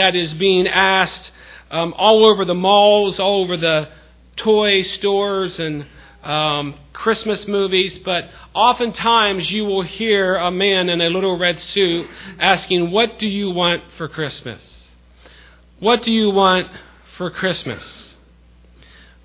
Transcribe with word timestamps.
that 0.00 0.16
is 0.16 0.32
being 0.32 0.66
asked 0.66 1.30
um, 1.70 1.92
all 1.96 2.24
over 2.24 2.46
the 2.46 2.54
malls, 2.54 3.20
all 3.20 3.42
over 3.42 3.56
the 3.56 3.88
toy 4.36 4.80
stores, 4.80 5.60
and 5.60 5.86
um, 6.22 6.74
Christmas 6.92 7.46
movies, 7.46 7.98
but 7.98 8.30
oftentimes 8.54 9.50
you 9.50 9.64
will 9.64 9.82
hear 9.82 10.36
a 10.36 10.50
man 10.50 10.88
in 10.88 11.00
a 11.00 11.08
little 11.08 11.38
red 11.38 11.60
suit 11.60 12.06
asking, 12.38 12.90
What 12.90 13.18
do 13.18 13.28
you 13.28 13.50
want 13.50 13.82
for 13.96 14.08
Christmas? 14.08 14.90
What 15.78 16.02
do 16.02 16.12
you 16.12 16.30
want 16.30 16.68
for 17.16 17.30
Christmas? 17.30 18.16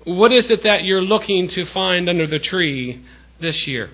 What 0.04 0.32
is 0.32 0.50
it 0.50 0.62
that 0.62 0.84
you're 0.84 1.02
looking 1.02 1.48
to 1.48 1.66
find 1.66 2.08
under 2.08 2.26
the 2.26 2.38
tree 2.38 3.04
this 3.40 3.66
year? 3.66 3.90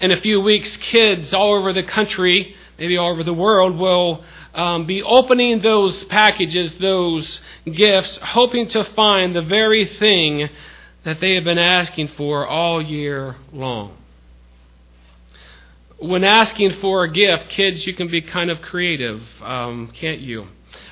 In 0.00 0.10
a 0.10 0.20
few 0.20 0.40
weeks, 0.40 0.76
kids 0.78 1.32
all 1.32 1.54
over 1.54 1.72
the 1.72 1.84
country, 1.84 2.56
maybe 2.78 2.96
all 2.96 3.12
over 3.12 3.22
the 3.22 3.34
world, 3.34 3.76
will 3.76 4.24
um, 4.54 4.86
be 4.86 5.02
opening 5.02 5.60
those 5.60 6.04
packages, 6.04 6.74
those 6.76 7.40
gifts, 7.64 8.18
hoping 8.22 8.68
to 8.68 8.84
find 8.84 9.34
the 9.34 9.42
very 9.42 9.84
thing 9.86 10.48
that 11.04 11.20
they 11.20 11.34
have 11.34 11.44
been 11.44 11.58
asking 11.58 12.08
for 12.08 12.46
all 12.46 12.80
year 12.82 13.36
long. 13.52 13.96
When 15.98 16.24
asking 16.24 16.74
for 16.74 17.04
a 17.04 17.10
gift, 17.10 17.48
kids, 17.48 17.86
you 17.86 17.94
can 17.94 18.08
be 18.08 18.22
kind 18.22 18.50
of 18.50 18.60
creative, 18.60 19.22
um, 19.40 19.90
can't 19.94 20.20
you? 20.20 20.48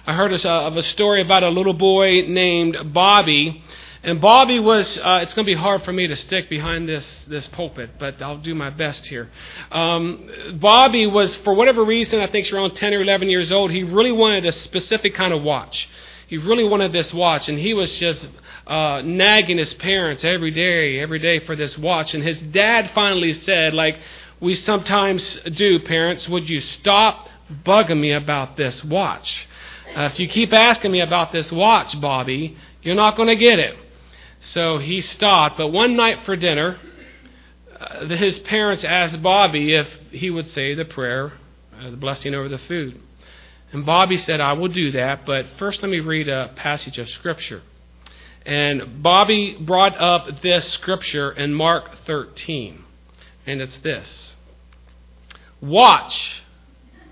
I 0.06 0.14
heard 0.14 0.32
of 0.32 0.76
a 0.76 0.82
story 0.82 1.20
about 1.20 1.42
a 1.42 1.48
little 1.48 1.72
boy 1.72 2.22
named 2.22 2.92
Bobby. 2.92 3.62
And 4.02 4.18
Bobby 4.18 4.58
was, 4.58 4.96
uh, 4.98 5.20
it's 5.22 5.34
going 5.34 5.44
to 5.44 5.52
be 5.52 5.58
hard 5.58 5.82
for 5.82 5.92
me 5.92 6.06
to 6.06 6.16
stick 6.16 6.48
behind 6.48 6.88
this, 6.88 7.22
this 7.26 7.46
pulpit, 7.48 7.90
but 7.98 8.22
I'll 8.22 8.38
do 8.38 8.54
my 8.54 8.70
best 8.70 9.06
here. 9.06 9.30
Um, 9.70 10.26
Bobby 10.54 11.06
was, 11.06 11.36
for 11.36 11.52
whatever 11.52 11.84
reason, 11.84 12.18
I 12.20 12.26
think 12.26 12.46
he's 12.46 12.54
around 12.54 12.74
10 12.74 12.94
or 12.94 13.02
11 13.02 13.28
years 13.28 13.52
old, 13.52 13.70
he 13.70 13.82
really 13.82 14.12
wanted 14.12 14.46
a 14.46 14.52
specific 14.52 15.14
kind 15.14 15.34
of 15.34 15.42
watch. 15.42 15.86
He 16.28 16.38
really 16.38 16.64
wanted 16.64 16.92
this 16.92 17.12
watch, 17.12 17.50
and 17.50 17.58
he 17.58 17.74
was 17.74 17.94
just 17.98 18.26
uh, 18.66 19.02
nagging 19.02 19.58
his 19.58 19.74
parents 19.74 20.24
every 20.24 20.52
day, 20.52 21.00
every 21.00 21.18
day 21.18 21.40
for 21.40 21.54
this 21.54 21.76
watch. 21.76 22.14
And 22.14 22.22
his 22.22 22.40
dad 22.40 22.92
finally 22.94 23.34
said, 23.34 23.74
like 23.74 23.98
we 24.38 24.54
sometimes 24.54 25.40
do, 25.52 25.78
parents, 25.80 26.26
would 26.26 26.48
you 26.48 26.62
stop 26.62 27.28
bugging 27.66 28.00
me 28.00 28.12
about 28.12 28.56
this 28.56 28.82
watch? 28.82 29.46
Uh, 29.94 30.02
if 30.02 30.18
you 30.18 30.28
keep 30.28 30.54
asking 30.54 30.92
me 30.92 31.00
about 31.00 31.32
this 31.32 31.52
watch, 31.52 32.00
Bobby, 32.00 32.56
you're 32.80 32.94
not 32.94 33.16
going 33.16 33.28
to 33.28 33.36
get 33.36 33.58
it. 33.58 33.76
So 34.40 34.78
he 34.78 35.00
stopped. 35.00 35.58
But 35.58 35.68
one 35.68 35.96
night 35.96 36.22
for 36.24 36.34
dinner, 36.34 36.78
uh, 37.78 38.06
his 38.08 38.38
parents 38.40 38.84
asked 38.84 39.22
Bobby 39.22 39.74
if 39.74 39.88
he 40.10 40.30
would 40.30 40.48
say 40.48 40.74
the 40.74 40.84
prayer, 40.84 41.34
uh, 41.78 41.90
the 41.90 41.96
blessing 41.96 42.34
over 42.34 42.48
the 42.48 42.58
food. 42.58 43.00
And 43.72 43.86
Bobby 43.86 44.16
said, 44.16 44.40
I 44.40 44.54
will 44.54 44.68
do 44.68 44.90
that, 44.92 45.24
but 45.24 45.46
first 45.58 45.82
let 45.82 45.90
me 45.90 46.00
read 46.00 46.28
a 46.28 46.50
passage 46.56 46.98
of 46.98 47.08
Scripture. 47.08 47.62
And 48.44 49.02
Bobby 49.02 49.56
brought 49.60 50.00
up 50.00 50.40
this 50.40 50.72
scripture 50.72 51.30
in 51.30 51.54
Mark 51.54 52.04
13. 52.06 52.84
And 53.46 53.60
it's 53.60 53.78
this 53.78 54.36
Watch, 55.60 56.42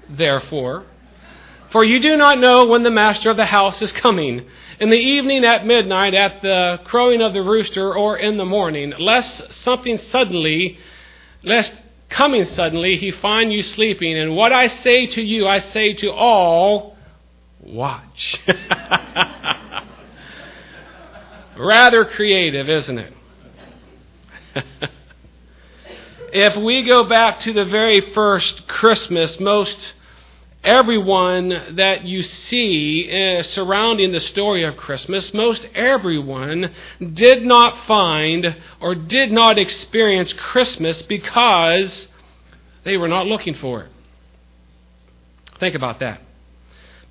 therefore, 0.08 0.86
for 1.70 1.84
you 1.84 2.00
do 2.00 2.16
not 2.16 2.38
know 2.38 2.66
when 2.66 2.82
the 2.82 2.90
master 2.90 3.30
of 3.30 3.36
the 3.36 3.46
house 3.46 3.82
is 3.82 3.92
coming, 3.92 4.46
in 4.80 4.90
the 4.90 4.98
evening, 4.98 5.44
at 5.44 5.66
midnight, 5.66 6.14
at 6.14 6.40
the 6.40 6.80
crowing 6.84 7.20
of 7.20 7.34
the 7.34 7.42
rooster, 7.42 7.94
or 7.94 8.16
in 8.16 8.36
the 8.36 8.44
morning, 8.44 8.94
lest 8.98 9.52
something 9.52 9.98
suddenly, 9.98 10.78
lest 11.42 11.72
coming 12.08 12.44
suddenly, 12.44 12.96
he 12.96 13.10
find 13.10 13.52
you 13.52 13.62
sleeping. 13.62 14.16
And 14.16 14.36
what 14.36 14.52
I 14.52 14.68
say 14.68 15.06
to 15.06 15.20
you, 15.20 15.48
I 15.48 15.58
say 15.58 15.94
to 15.94 16.12
all, 16.12 16.96
watch. 17.60 18.40
Rather 21.58 22.04
creative, 22.04 22.68
isn't 22.68 22.98
it? 22.98 23.12
if 26.32 26.56
we 26.56 26.84
go 26.84 27.08
back 27.08 27.40
to 27.40 27.52
the 27.52 27.64
very 27.64 28.00
first 28.12 28.68
Christmas, 28.68 29.40
most 29.40 29.94
everyone 30.64 31.76
that 31.76 32.04
you 32.04 32.22
see 32.22 33.10
uh, 33.10 33.42
surrounding 33.42 34.12
the 34.12 34.20
story 34.20 34.64
of 34.64 34.76
Christmas, 34.76 35.32
most 35.32 35.66
everyone 35.74 36.72
did 37.12 37.44
not 37.44 37.86
find 37.86 38.56
or 38.80 38.94
did 38.94 39.30
not 39.30 39.58
experience 39.58 40.32
Christmas 40.32 41.02
because 41.02 42.08
they 42.84 42.96
were 42.96 43.08
not 43.08 43.26
looking 43.26 43.54
for 43.54 43.82
it. 43.82 43.90
Think 45.60 45.74
about 45.74 46.00
that. 46.00 46.22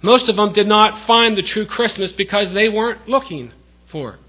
Most 0.02 0.29
of 0.29 0.35
them 0.35 0.53
did 0.53 0.68
not 0.68 1.06
find 1.06 1.35
the 1.35 1.41
true 1.41 1.66
Christmas 1.66 2.12
because 2.12 2.52
they 2.52 2.69
weren't 2.69 3.08
looking 3.08 3.52
for 3.88 4.14
it. 4.14 4.19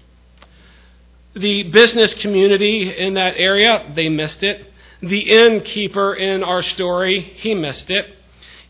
The 1.39 1.63
business 1.63 2.13
community 2.15 2.95
in 2.95 3.13
that 3.13 3.35
area, 3.37 3.91
they 3.95 4.09
missed 4.09 4.43
it. 4.43 4.73
The 5.01 5.19
innkeeper 5.19 6.13
in 6.15 6.43
our 6.43 6.63
story, 6.63 7.21
he 7.21 7.53
missed 7.53 7.91
it. 7.91 8.15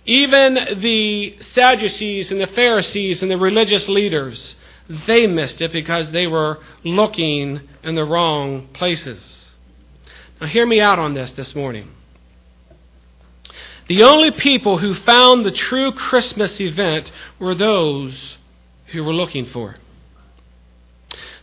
Even 0.06 0.80
the 0.80 1.38
Sadducees 1.42 2.32
and 2.32 2.42
the 2.42 2.48
Pharisees 2.48 3.22
and 3.22 3.30
the 3.30 3.38
religious 3.38 3.88
leaders, 3.88 4.56
they 5.08 5.28
missed 5.28 5.62
it 5.62 5.72
because 5.72 6.12
they 6.12 6.26
were 6.26 6.60
looking 6.84 7.62
in 7.84 7.96
the 7.96 8.06
wrong 8.06 8.68
places. 8.74 9.56
Now, 10.42 10.48
hear 10.48 10.66
me 10.66 10.80
out 10.80 11.00
on 11.00 11.14
this 11.14 11.32
this 11.34 11.54
morning. 11.54 11.90
The 13.88 14.04
only 14.04 14.32
people 14.32 14.78
who 14.78 14.94
found 14.94 15.46
the 15.46 15.52
true 15.52 15.92
Christmas 15.92 16.62
event 16.62 17.12
were 17.40 17.56
those 17.56 18.38
who 18.88 19.04
were 19.04 19.14
looking 19.14 19.46
for 19.46 19.72
it. 19.72 19.80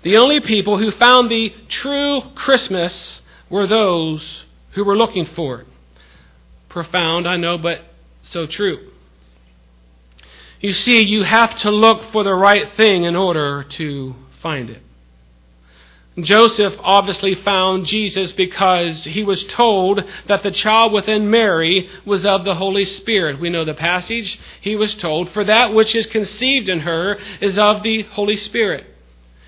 The 0.03 0.17
only 0.17 0.41
people 0.41 0.78
who 0.78 0.93
found 0.93 1.31
the 1.31 1.53
true 1.69 2.23
Christmas 2.37 3.23
were 3.50 3.67
those 3.67 4.44
who 4.73 4.84
were 4.84 4.97
looking 4.97 5.27
for 5.27 5.61
it. 5.61 5.67
Profound, 6.69 7.27
I 7.27 7.37
know, 7.37 7.59
but 7.59 7.81
so 8.28 8.47
true. 8.47 8.91
You 10.60 10.72
see, 10.72 11.03
you 11.03 11.22
have 11.22 11.56
to 11.59 11.70
look 11.70 12.10
for 12.12 12.25
the 12.25 12.34
right 12.34 12.72
thing 12.72 13.04
in 13.04 13.14
order 13.14 13.62
to 13.62 14.14
find 14.41 14.70
it. 14.70 14.82
Joseph 16.19 16.75
obviously 16.81 17.34
found 17.34 17.84
Jesus 17.84 18.32
because 18.32 19.04
he 19.04 19.22
was 19.22 19.44
told 19.44 20.03
that 20.28 20.42
the 20.42 20.50
child 20.50 20.92
within 20.94 21.31
Mary 21.31 21.91
was 22.06 22.25
of 22.25 22.44
the 22.44 22.54
Holy 22.54 22.87
Spirit. 22.87 23.38
We 23.38 23.50
know 23.50 23.66
the 23.66 23.75
passage. 23.75 24.41
He 24.62 24.76
was 24.76 24.94
told, 24.94 25.28
For 25.28 25.44
that 25.44 25.75
which 25.75 25.94
is 25.94 26.06
conceived 26.06 26.70
in 26.70 26.81
her 26.81 27.19
is 27.43 27.58
of 27.58 27.82
the 27.82 28.03
Holy 28.03 28.37
Spirit 28.37 28.87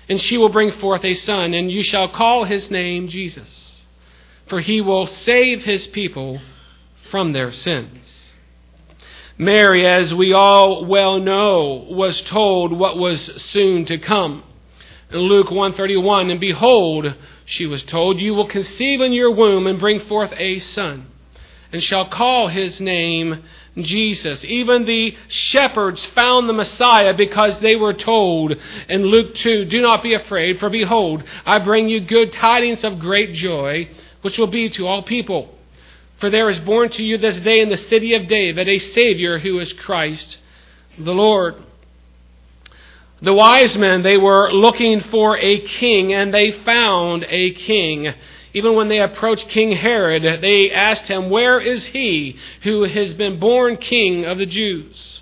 and 0.09 0.19
she 0.19 0.37
will 0.37 0.49
bring 0.49 0.71
forth 0.71 1.05
a 1.05 1.13
son, 1.13 1.53
and 1.53 1.71
you 1.71 1.83
shall 1.83 2.09
call 2.09 2.43
his 2.43 2.71
name 2.71 3.07
Jesus, 3.07 3.85
for 4.47 4.59
he 4.59 4.81
will 4.81 5.05
save 5.05 5.63
his 5.63 5.85
people 5.85 6.41
from 7.11 7.31
their 7.31 7.51
sins. 7.51 8.18
Mary, 9.41 9.87
as 9.87 10.13
we 10.13 10.33
all 10.33 10.83
well 10.83 11.17
know, 11.17 11.87
was 11.89 12.21
told 12.23 12.73
what 12.73 12.97
was 12.97 13.21
soon 13.41 13.85
to 13.85 13.97
come. 13.97 14.43
In 15.11 15.19
Luke 15.19 15.49
131, 15.49 16.29
and 16.29 16.41
behold, 16.41 17.15
she 17.45 17.65
was 17.65 17.81
told, 17.83 18.19
you 18.19 18.33
will 18.33 18.49
conceive 18.49 18.99
in 18.99 19.13
your 19.13 19.31
womb 19.31 19.65
and 19.65 19.79
bring 19.79 20.01
forth 20.01 20.33
a 20.35 20.59
son, 20.59 21.07
and 21.71 21.81
shall 21.81 22.09
call 22.09 22.49
his 22.49 22.81
name 22.81 23.41
Jesus. 23.77 24.43
Even 24.43 24.83
the 24.83 25.15
shepherds 25.29 26.05
found 26.07 26.49
the 26.49 26.53
Messiah 26.53 27.13
because 27.13 27.61
they 27.61 27.77
were 27.77 27.93
told 27.93 28.57
in 28.89 29.03
Luke 29.03 29.35
2, 29.35 29.63
Do 29.63 29.81
not 29.81 30.03
be 30.03 30.15
afraid, 30.15 30.59
for 30.59 30.69
behold, 30.69 31.23
I 31.45 31.59
bring 31.59 31.87
you 31.87 32.01
good 32.01 32.33
tidings 32.33 32.83
of 32.83 32.99
great 32.99 33.31
joy, 33.33 33.89
which 34.21 34.37
will 34.37 34.47
be 34.47 34.67
to 34.71 34.85
all 34.85 35.01
people. 35.01 35.55
For 36.19 36.29
there 36.29 36.49
is 36.49 36.59
born 36.59 36.89
to 36.89 37.03
you 37.03 37.17
this 37.17 37.39
day 37.39 37.61
in 37.61 37.69
the 37.69 37.77
city 37.77 38.13
of 38.13 38.27
David 38.27 38.67
a 38.67 38.77
Savior 38.77 39.39
who 39.39 39.59
is 39.59 39.73
Christ 39.73 40.37
the 40.97 41.13
Lord. 41.13 41.55
The 43.21 43.33
wise 43.33 43.77
men, 43.77 44.01
they 44.01 44.17
were 44.17 44.51
looking 44.51 45.01
for 45.01 45.37
a 45.37 45.59
king, 45.59 46.13
and 46.13 46.33
they 46.33 46.51
found 46.51 47.25
a 47.29 47.51
king. 47.51 48.13
Even 48.53 48.75
when 48.75 48.87
they 48.87 48.99
approached 48.99 49.49
King 49.49 49.73
Herod, 49.73 50.41
they 50.41 50.71
asked 50.71 51.07
him, 51.07 51.29
Where 51.29 51.59
is 51.59 51.87
he 51.87 52.37
who 52.63 52.83
has 52.83 53.13
been 53.13 53.39
born 53.39 53.77
king 53.77 54.25
of 54.25 54.37
the 54.37 54.45
Jews? 54.45 55.21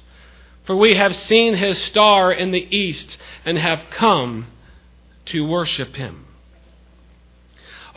For 0.63 0.75
we 0.75 0.95
have 0.95 1.15
seen 1.15 1.55
his 1.55 1.79
star 1.79 2.31
in 2.31 2.51
the 2.51 2.75
east 2.75 3.17
and 3.45 3.57
have 3.57 3.83
come 3.89 4.47
to 5.25 5.45
worship 5.45 5.95
him. 5.95 6.26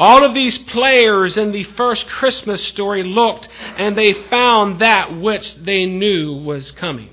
All 0.01 0.25
of 0.25 0.33
these 0.33 0.57
players 0.57 1.37
in 1.37 1.53
the 1.53 1.63
first 1.63 2.09
Christmas 2.09 2.67
story 2.67 3.03
looked 3.03 3.51
and 3.77 3.97
they 3.97 4.15
found 4.31 4.81
that 4.81 5.21
which 5.21 5.55
they 5.57 5.85
knew 5.85 6.33
was 6.39 6.73
coming. 6.73 7.11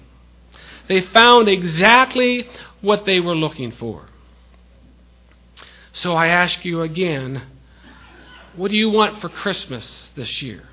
They 0.87 1.01
found 1.01 1.49
exactly 1.49 2.49
what 2.79 3.05
they 3.05 3.19
were 3.19 3.35
looking 3.35 3.73
for. 3.73 4.07
So 5.91 6.13
I 6.13 6.27
ask 6.27 6.63
you 6.63 6.81
again 6.81 7.43
what 8.55 8.71
do 8.71 8.77
you 8.77 8.89
want 8.89 9.19
for 9.19 9.27
Christmas 9.27 10.09
this 10.15 10.41
year? 10.41 10.63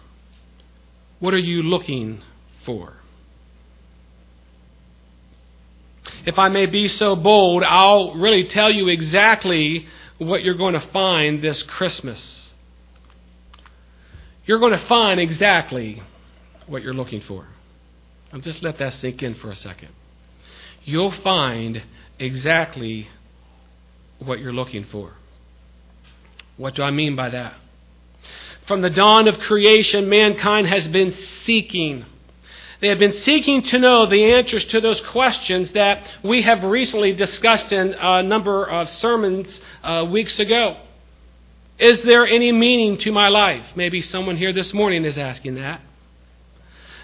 What 1.19 1.34
are 1.34 1.38
you 1.38 1.62
looking 1.62 2.22
for? 2.64 2.94
if 6.26 6.38
I 6.38 6.49
may 6.49 6.66
be 6.66 6.88
so 6.88 7.16
bold, 7.16 7.62
I'll 7.64 8.14
really 8.14 8.44
tell 8.44 8.70
you 8.70 8.88
exactly 8.88 9.87
what 10.19 10.43
you're 10.43 10.56
going 10.56 10.75
to 10.75 10.87
find 10.88 11.43
this 11.43 11.62
Christmas. 11.62 12.52
You're 14.46 14.58
going 14.58 14.72
to 14.72 14.87
find 14.87 15.20
exactly 15.20 16.02
what 16.66 16.82
you're 16.82 16.94
looking 16.94 17.20
for. 17.20 17.46
I'll 18.32 18.40
just 18.40 18.62
let 18.62 18.78
that 18.78 18.93
sink 18.94 19.22
in 19.22 19.34
for 19.34 19.50
a 19.50 19.56
second. 19.56 19.90
You'll 20.84 21.12
find 21.12 21.82
exactly 22.19 23.08
what 24.19 24.40
you're 24.40 24.52
looking 24.52 24.84
for. 24.84 25.14
What 26.56 26.75
do 26.75 26.82
I 26.82 26.90
mean 26.90 27.16
by 27.16 27.31
that? 27.31 27.55
From 28.66 28.82
the 28.82 28.90
dawn 28.90 29.28
of 29.28 29.38
creation, 29.40 30.08
mankind 30.08 30.66
has 30.69 30.88
been 30.88 31.11
seeking. 31.11 32.06
They 32.85 32.91
have 32.91 32.99
been 32.99 33.13
seeking 33.13 33.63
to 33.63 33.79
know 33.79 34.05
the 34.05 34.35
answers 34.35 34.67
to 34.67 34.79
those 34.79 35.01
questions 35.01 35.71
that 35.71 36.07
we 36.23 36.43
have 36.43 36.63
recently 36.63 37.15
discussed 37.15 37.73
in 37.73 37.95
a 37.99 38.23
number 38.23 38.63
of 38.67 38.91
sermons 38.91 39.59
uh, 39.83 40.07
weeks 40.11 40.39
ago. 40.39 40.77
Is 41.79 42.03
there 42.03 42.27
any 42.27 42.53
meaning 42.53 42.99
to 42.99 43.11
my 43.11 43.29
life? 43.29 43.65
Maybe 43.75 44.03
someone 44.03 44.37
here 44.37 44.53
this 44.53 44.75
morning 44.75 45.07
is 45.07 45.17
asking 45.17 45.55
that. 45.55 45.81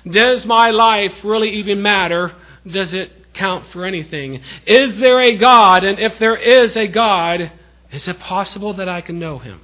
Does 0.07 0.45
my 0.45 0.69
life 0.69 1.15
really 1.25 1.49
even 1.53 1.81
matter? 1.81 2.35
Does 2.67 2.93
it 2.93 3.33
count 3.33 3.69
for 3.69 3.87
anything? 3.87 4.43
Is 4.67 4.97
there 4.97 5.19
a 5.19 5.35
God? 5.39 5.83
And 5.83 5.99
if 5.99 6.19
there 6.19 6.37
is 6.37 6.77
a 6.77 6.89
God, 6.89 7.53
is 7.91 8.07
it 8.07 8.19
possible 8.19 8.75
that 8.75 8.91
I 8.91 9.01
can 9.01 9.19
know 9.19 9.39
him? 9.39 9.63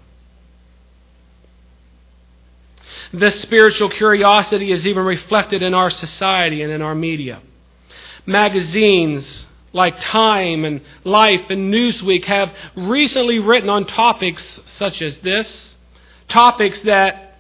This 3.12 3.41
spiritual 3.41 3.91
curiosity 3.91 4.73
is 4.73 4.87
even 4.87 5.05
reflected 5.05 5.62
in 5.62 5.75
our 5.75 5.91
society 5.91 6.62
and 6.62 6.73
in 6.73 6.82
our 6.82 6.94
media. 6.94 7.41
Magazines 8.26 9.47
like 9.73 9.99
Time 10.00 10.64
and 10.64 10.81
Life 11.05 11.50
and 11.50 11.73
Newsweek 11.73 12.25
have 12.25 12.53
recently 12.75 13.38
written 13.38 13.69
on 13.69 13.87
topics 13.87 14.61
such 14.64 15.03
as 15.03 15.19
this 15.19 15.75
topics 16.29 16.81
that 16.81 17.38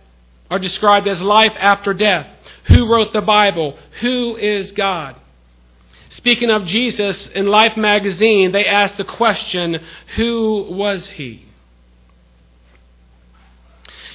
are 0.50 0.58
described 0.58 1.08
as 1.08 1.20
life 1.20 1.54
after 1.58 1.92
death. 1.92 2.28
Who 2.68 2.86
wrote 2.86 3.12
the 3.12 3.20
Bible? 3.20 3.76
Who 4.00 4.36
is 4.36 4.72
God? 4.72 5.16
Speaking 6.08 6.50
of 6.50 6.66
Jesus 6.66 7.26
in 7.28 7.46
Life 7.46 7.76
magazine, 7.76 8.52
they 8.52 8.66
asked 8.66 8.96
the 8.96 9.04
question, 9.04 9.84
Who 10.16 10.68
was 10.70 11.10
he? 11.10 11.44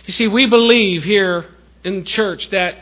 You 0.05 0.13
see, 0.13 0.27
we 0.27 0.45
believe 0.45 1.03
here 1.03 1.45
in 1.83 2.05
church 2.05 2.49
that 2.49 2.75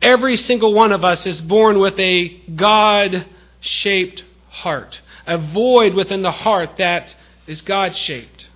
every 0.00 0.36
single 0.36 0.72
one 0.72 0.92
of 0.92 1.04
us 1.04 1.26
is 1.26 1.40
born 1.40 1.78
with 1.78 1.98
a 1.98 2.28
God 2.54 3.26
shaped 3.60 4.24
heart, 4.48 5.00
a 5.26 5.38
void 5.38 5.94
within 5.94 6.22
the 6.22 6.30
heart 6.30 6.76
that 6.78 7.14
is 7.46 7.62
God 7.62 7.94
shaped. 7.94 8.46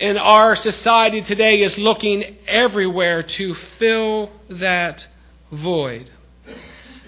And 0.00 0.16
our 0.16 0.54
society 0.54 1.22
today 1.22 1.60
is 1.60 1.76
looking 1.76 2.36
everywhere 2.46 3.22
to 3.22 3.54
fill 3.54 4.30
that 4.48 5.06
void. 5.50 6.10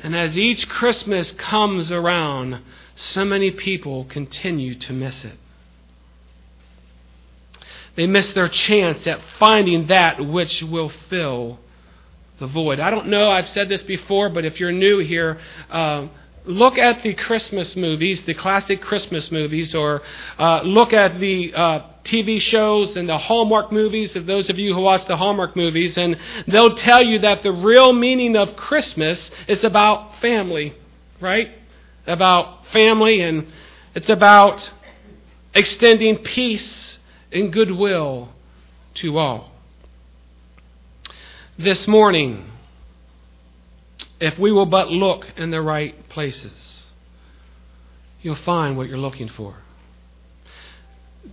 And 0.02 0.16
as 0.16 0.36
each 0.36 0.68
Christmas 0.68 1.30
comes 1.32 1.92
around, 1.92 2.62
so 2.96 3.24
many 3.24 3.50
people 3.50 4.04
continue 4.06 4.74
to 4.74 4.92
miss 4.92 5.24
it. 5.24 5.38
They 8.00 8.06
miss 8.06 8.32
their 8.32 8.48
chance 8.48 9.06
at 9.06 9.20
finding 9.38 9.88
that 9.88 10.24
which 10.26 10.62
will 10.62 10.88
fill 10.88 11.58
the 12.38 12.46
void. 12.46 12.80
I 12.80 12.88
don't 12.88 13.08
know, 13.08 13.30
I've 13.30 13.50
said 13.50 13.68
this 13.68 13.82
before, 13.82 14.30
but 14.30 14.46
if 14.46 14.58
you're 14.58 14.72
new 14.72 15.00
here, 15.00 15.38
uh, 15.68 16.06
look 16.46 16.78
at 16.78 17.02
the 17.02 17.12
Christmas 17.12 17.76
movies, 17.76 18.22
the 18.22 18.32
classic 18.32 18.80
Christmas 18.80 19.30
movies, 19.30 19.74
or 19.74 20.00
uh, 20.38 20.62
look 20.62 20.94
at 20.94 21.20
the 21.20 21.52
uh, 21.52 21.88
TV 22.02 22.40
shows 22.40 22.96
and 22.96 23.06
the 23.06 23.18
Hallmark 23.18 23.70
movies, 23.70 24.16
of 24.16 24.24
those 24.24 24.48
of 24.48 24.58
you 24.58 24.72
who 24.72 24.80
watch 24.80 25.04
the 25.04 25.18
Hallmark 25.18 25.54
movies, 25.54 25.98
and 25.98 26.16
they'll 26.48 26.76
tell 26.76 27.04
you 27.04 27.18
that 27.18 27.42
the 27.42 27.52
real 27.52 27.92
meaning 27.92 28.34
of 28.34 28.56
Christmas 28.56 29.30
is 29.46 29.62
about 29.62 30.18
family, 30.22 30.74
right? 31.20 31.50
About 32.06 32.66
family, 32.68 33.20
and 33.20 33.46
it's 33.94 34.08
about 34.08 34.70
extending 35.54 36.16
peace 36.16 36.89
and 37.32 37.52
goodwill 37.52 38.30
to 38.94 39.18
all. 39.18 39.52
This 41.58 41.86
morning, 41.86 42.50
if 44.20 44.38
we 44.38 44.52
will 44.52 44.66
but 44.66 44.90
look 44.90 45.26
in 45.36 45.50
the 45.50 45.60
right 45.60 46.08
places, 46.08 46.84
you'll 48.22 48.34
find 48.34 48.76
what 48.76 48.88
you're 48.88 48.98
looking 48.98 49.28
for. 49.28 49.56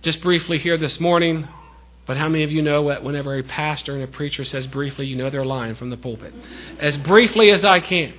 Just 0.00 0.20
briefly 0.20 0.58
here 0.58 0.76
this 0.76 1.00
morning, 1.00 1.48
but 2.06 2.16
how 2.16 2.28
many 2.28 2.44
of 2.44 2.52
you 2.52 2.62
know 2.62 2.88
that 2.88 3.02
whenever 3.02 3.38
a 3.38 3.42
pastor 3.42 3.94
and 3.94 4.02
a 4.02 4.06
preacher 4.06 4.44
says 4.44 4.66
briefly, 4.66 5.06
you 5.06 5.16
know 5.16 5.30
they're 5.30 5.44
lying 5.44 5.74
from 5.74 5.90
the 5.90 5.96
pulpit? 5.96 6.32
As 6.78 6.96
briefly 6.96 7.50
as 7.50 7.64
I 7.64 7.80
can. 7.80 8.14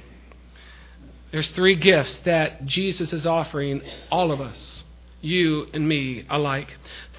There's 1.31 1.49
three 1.49 1.75
gifts 1.75 2.17
that 2.25 2.65
Jesus 2.65 3.13
is 3.13 3.25
offering 3.25 3.81
all 4.11 4.31
of 4.31 4.41
us, 4.41 4.83
you 5.21 5.67
and 5.73 5.87
me 5.87 6.25
alike. 6.29 6.75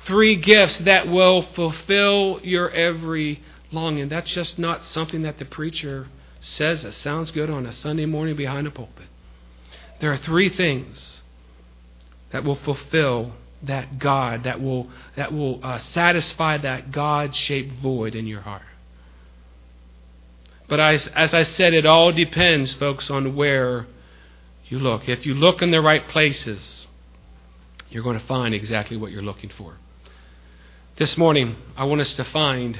Three 0.06 0.36
gifts 0.36 0.78
that 0.80 1.08
will 1.08 1.42
fulfill 1.42 2.40
your 2.42 2.70
every 2.70 3.42
longing. 3.70 4.08
That's 4.08 4.32
just 4.32 4.58
not 4.58 4.82
something 4.82 5.22
that 5.22 5.38
the 5.38 5.44
preacher 5.44 6.08
says 6.40 6.82
that 6.82 6.92
sounds 6.92 7.30
good 7.30 7.50
on 7.50 7.66
a 7.66 7.72
Sunday 7.72 8.06
morning 8.06 8.36
behind 8.36 8.66
a 8.66 8.70
pulpit. 8.70 9.06
There 10.00 10.12
are 10.12 10.18
three 10.18 10.48
things 10.48 11.22
that 12.32 12.44
will 12.44 12.56
fulfill 12.56 13.32
that 13.62 13.98
God, 13.98 14.44
that 14.44 14.60
will, 14.60 14.88
that 15.16 15.32
will 15.32 15.60
uh, 15.62 15.78
satisfy 15.78 16.56
that 16.58 16.90
God 16.92 17.34
shaped 17.34 17.74
void 17.74 18.14
in 18.14 18.26
your 18.26 18.40
heart. 18.40 18.62
But 20.66 20.80
as, 20.80 21.06
as 21.08 21.34
I 21.34 21.42
said, 21.42 21.74
it 21.74 21.84
all 21.84 22.12
depends, 22.12 22.72
folks, 22.72 23.10
on 23.10 23.34
where 23.34 23.86
you 24.66 24.78
look. 24.78 25.08
If 25.08 25.26
you 25.26 25.34
look 25.34 25.62
in 25.62 25.72
the 25.72 25.80
right 25.80 26.06
places, 26.08 26.86
you're 27.90 28.04
going 28.04 28.18
to 28.18 28.24
find 28.24 28.54
exactly 28.54 28.96
what 28.96 29.10
you're 29.10 29.20
looking 29.20 29.50
for. 29.50 29.74
This 31.00 31.16
morning, 31.16 31.56
I 31.78 31.84
want 31.84 32.02
us 32.02 32.12
to 32.12 32.24
find 32.24 32.78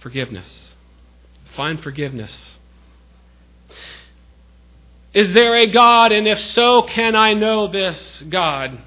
forgiveness. 0.00 0.74
Find 1.56 1.82
forgiveness. 1.82 2.58
Is 5.14 5.32
there 5.32 5.54
a 5.54 5.66
God? 5.66 6.12
And 6.12 6.28
if 6.28 6.38
so, 6.38 6.82
can 6.82 7.16
I 7.16 7.32
know 7.32 7.66
this 7.66 8.22
God? 8.28 8.82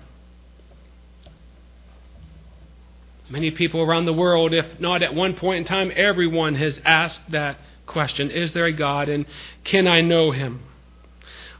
Many 3.27 3.49
people 3.49 3.81
around 3.81 4.05
the 4.05 4.13
world, 4.13 4.53
if 4.53 4.79
not 4.79 5.01
at 5.01 5.15
one 5.15 5.33
point 5.33 5.57
in 5.57 5.63
time, 5.63 5.91
everyone 5.95 6.53
has 6.53 6.79
asked 6.85 7.31
that 7.31 7.59
question 7.87 8.29
Is 8.29 8.53
there 8.53 8.65
a 8.65 8.71
God? 8.71 9.09
And 9.09 9.25
can 9.63 9.87
I 9.87 10.01
know 10.01 10.29
him? 10.29 10.61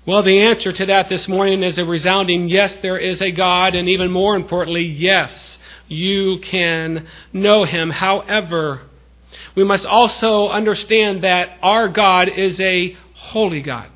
Well, 0.05 0.21
the 0.21 0.39
answer 0.41 0.71
to 0.71 0.85
that 0.85 1.09
this 1.09 1.27
morning 1.27 1.63
is 1.63 1.79
a 1.79 1.83
resounding 1.83 2.47
yes, 2.47 2.75
there 2.75 2.99
is 2.99 3.23
a 3.23 3.31
God, 3.31 3.73
and 3.73 3.89
even 3.89 4.11
more 4.11 4.35
importantly, 4.35 4.85
yes, 4.85 5.56
you 5.87 6.39
can 6.39 7.07
know 7.33 7.63
him. 7.63 7.89
However, 7.89 8.81
we 9.55 9.63
must 9.63 9.85
also 9.85 10.47
understand 10.47 11.23
that 11.23 11.57
our 11.61 11.87
God 11.87 12.29
is 12.29 12.59
a 12.61 12.95
holy 13.13 13.61
God. 13.61 13.89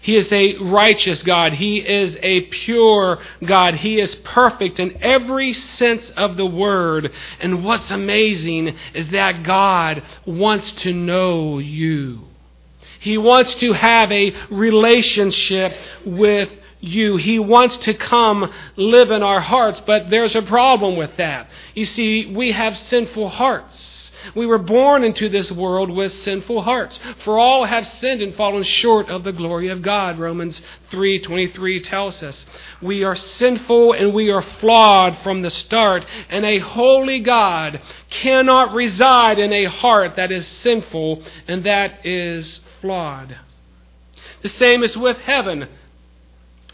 He 0.00 0.16
is 0.16 0.32
a 0.32 0.56
righteous 0.56 1.22
God. 1.22 1.54
He 1.54 1.78
is 1.78 2.16
a 2.22 2.42
pure 2.42 3.18
God. 3.44 3.74
He 3.74 4.00
is 4.00 4.14
perfect 4.16 4.78
in 4.78 5.02
every 5.02 5.52
sense 5.52 6.10
of 6.10 6.36
the 6.36 6.46
word. 6.46 7.12
And 7.40 7.64
what's 7.64 7.90
amazing 7.90 8.76
is 8.94 9.10
that 9.10 9.42
God 9.42 10.02
wants 10.24 10.72
to 10.72 10.92
know 10.92 11.58
you. 11.58 12.20
He 13.00 13.18
wants 13.18 13.54
to 13.56 13.72
have 13.72 14.10
a 14.10 14.34
relationship 14.50 15.76
with 16.04 16.50
you. 16.80 17.16
He 17.16 17.38
wants 17.38 17.76
to 17.78 17.94
come 17.94 18.52
live 18.76 19.10
in 19.10 19.22
our 19.22 19.40
hearts, 19.40 19.80
but 19.84 20.10
there's 20.10 20.36
a 20.36 20.42
problem 20.42 20.96
with 20.96 21.16
that. 21.16 21.48
You 21.74 21.84
see, 21.84 22.26
we 22.26 22.52
have 22.52 22.76
sinful 22.76 23.28
hearts. 23.28 23.96
We 24.34 24.46
were 24.46 24.58
born 24.58 25.04
into 25.04 25.28
this 25.28 25.50
world 25.50 25.90
with 25.90 26.12
sinful 26.12 26.62
hearts. 26.62 26.98
For 27.24 27.38
all 27.38 27.64
have 27.64 27.86
sinned 27.86 28.20
and 28.20 28.34
fallen 28.34 28.64
short 28.64 29.08
of 29.08 29.22
the 29.24 29.32
glory 29.32 29.68
of 29.68 29.80
God. 29.82 30.18
Romans 30.18 30.60
3:23 30.90 31.80
tells 31.84 32.22
us. 32.22 32.44
We 32.82 33.04
are 33.04 33.14
sinful 33.14 33.92
and 33.92 34.12
we 34.12 34.30
are 34.30 34.42
flawed 34.42 35.18
from 35.18 35.42
the 35.42 35.50
start, 35.50 36.04
and 36.28 36.44
a 36.44 36.58
holy 36.58 37.20
God 37.20 37.80
cannot 38.10 38.74
reside 38.74 39.38
in 39.38 39.52
a 39.52 39.66
heart 39.66 40.16
that 40.16 40.32
is 40.32 40.46
sinful 40.46 41.22
and 41.46 41.62
that 41.64 42.04
is 42.04 42.60
flawed. 42.80 43.36
The 44.42 44.48
same 44.48 44.82
is 44.82 44.96
with 44.96 45.18
heaven. 45.18 45.68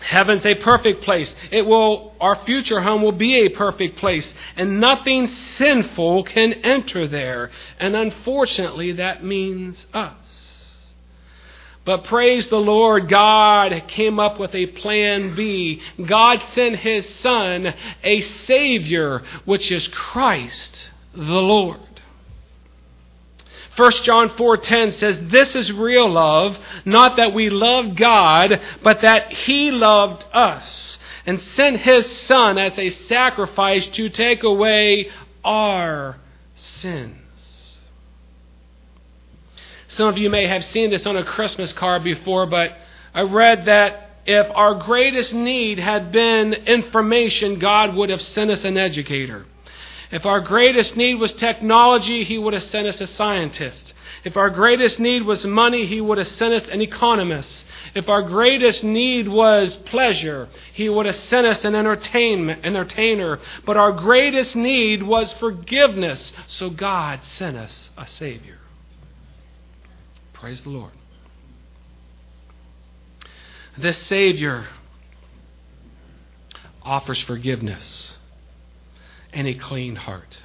Heaven's 0.05 0.45
a 0.45 0.55
perfect 0.57 1.03
place. 1.03 1.35
It 1.51 1.63
will, 1.63 2.13
our 2.21 2.37
future 2.45 2.83
home 2.83 3.01
will 3.01 3.13
be 3.13 3.37
a 3.37 3.49
perfect 3.49 3.97
place, 3.97 4.35
and 4.55 4.79
nothing 4.79 5.27
sinful 5.27 6.25
can 6.25 6.53
enter 6.53 7.09
there. 7.09 7.51
And 7.81 7.97
unfortunately, 7.97 8.93
that 8.93 9.25
means 9.25 9.87
us. 9.95 10.13
But 11.87 12.05
praise 12.05 12.49
the 12.49 12.59
Lord, 12.59 13.09
God 13.09 13.85
came 13.89 14.21
up 14.21 14.39
with 14.39 14.55
a 14.55 14.67
plan 14.67 15.35
B. 15.35 15.81
God 16.05 16.43
sent 16.53 16.77
His 16.77 17.09
Son, 17.09 17.73
a 18.03 18.21
Savior, 18.21 19.23
which 19.47 19.73
is 19.73 19.89
Christ 19.89 20.91
the 21.15 21.23
Lord. 21.23 21.94
1 23.77 23.91
John 24.03 24.31
4:10 24.31 24.93
says 24.93 25.19
this 25.23 25.57
is 25.57 25.73
real 25.73 26.11
love, 26.11 26.59
not 26.85 27.17
that 27.17 27.35
we 27.35 27.51
love 27.51 27.97
God, 27.97 28.61
but 28.83 29.01
that 29.01 29.33
he 29.33 29.71
loved 29.71 30.25
us 30.33 30.99
and 31.27 31.41
sent 31.41 31.81
his 31.81 32.07
son 32.23 32.59
as 32.59 32.79
a 32.79 32.91
sacrifice 32.91 33.87
to 33.87 34.09
take 34.09 34.43
away 34.43 35.11
our 35.45 36.17
sins. 36.55 37.17
Some 39.89 40.09
of 40.09 40.19
you 40.19 40.29
may 40.29 40.47
have 40.47 40.65
seen 40.65 40.91
this 40.91 41.07
on 41.07 41.17
a 41.17 41.25
Christmas 41.25 41.73
card 41.73 42.03
before, 42.05 42.47
but 42.47 42.77
I 43.15 43.23
read 43.23 43.67
that 43.67 44.11
if 44.27 44.51
our 44.55 44.75
greatest 44.75 45.35
need 45.35 45.79
had 45.79 46.11
been 46.11 46.53
information, 46.53 47.59
God 47.59 47.95
would 47.95 48.11
have 48.11 48.23
sent 48.23 48.51
us 48.51 48.65
an 48.65 48.77
educator. 48.77 49.47
If 50.11 50.27
our 50.27 50.41
greatest 50.41 50.97
need 50.97 51.15
was 51.15 51.33
technology, 51.33 52.25
He 52.25 52.39
would 52.39 52.55
have 52.55 52.63
sent 52.63 52.87
us 52.87 53.01
a 53.01 53.07
scientist. 53.07 53.93
If 54.25 54.37
our 54.37 54.51
greatest 54.51 55.01
need 55.01 55.23
was 55.23 55.45
money, 55.45 55.87
He 55.87 56.01
would 56.01 56.19
have 56.19 56.29
sent 56.29 56.55
us 56.55 56.69
an 56.69 56.81
economist. 56.81 57.65
If 57.95 58.09
our 58.09 58.23
greatest 58.23 58.85
need 58.85 59.29
was 59.29 59.77
pleasure, 59.77 60.49
He 60.73 60.89
would 60.89 61.07
have 61.07 61.17
sent 61.17 61.47
us 61.47 61.65
an 61.65 61.75
entertainer. 61.75 63.39
But 63.65 63.77
our 63.77 63.93
greatest 63.93 64.57
need 64.57 65.03
was 65.03 65.33
forgiveness, 65.35 66.33
so 66.47 66.71
God 66.71 67.25
sent 67.25 67.57
us 67.57 67.91
a 67.97 68.07
Savior. 68.07 68.59
Praise 70.33 70.63
the 70.63 70.71
Lord. 70.71 70.93
This 73.77 73.99
Savior 73.99 74.67
offers 76.83 77.21
forgiveness 77.21 78.15
and 79.35 79.47
a 79.47 79.55
clean 79.55 79.97
heart. 79.97 80.39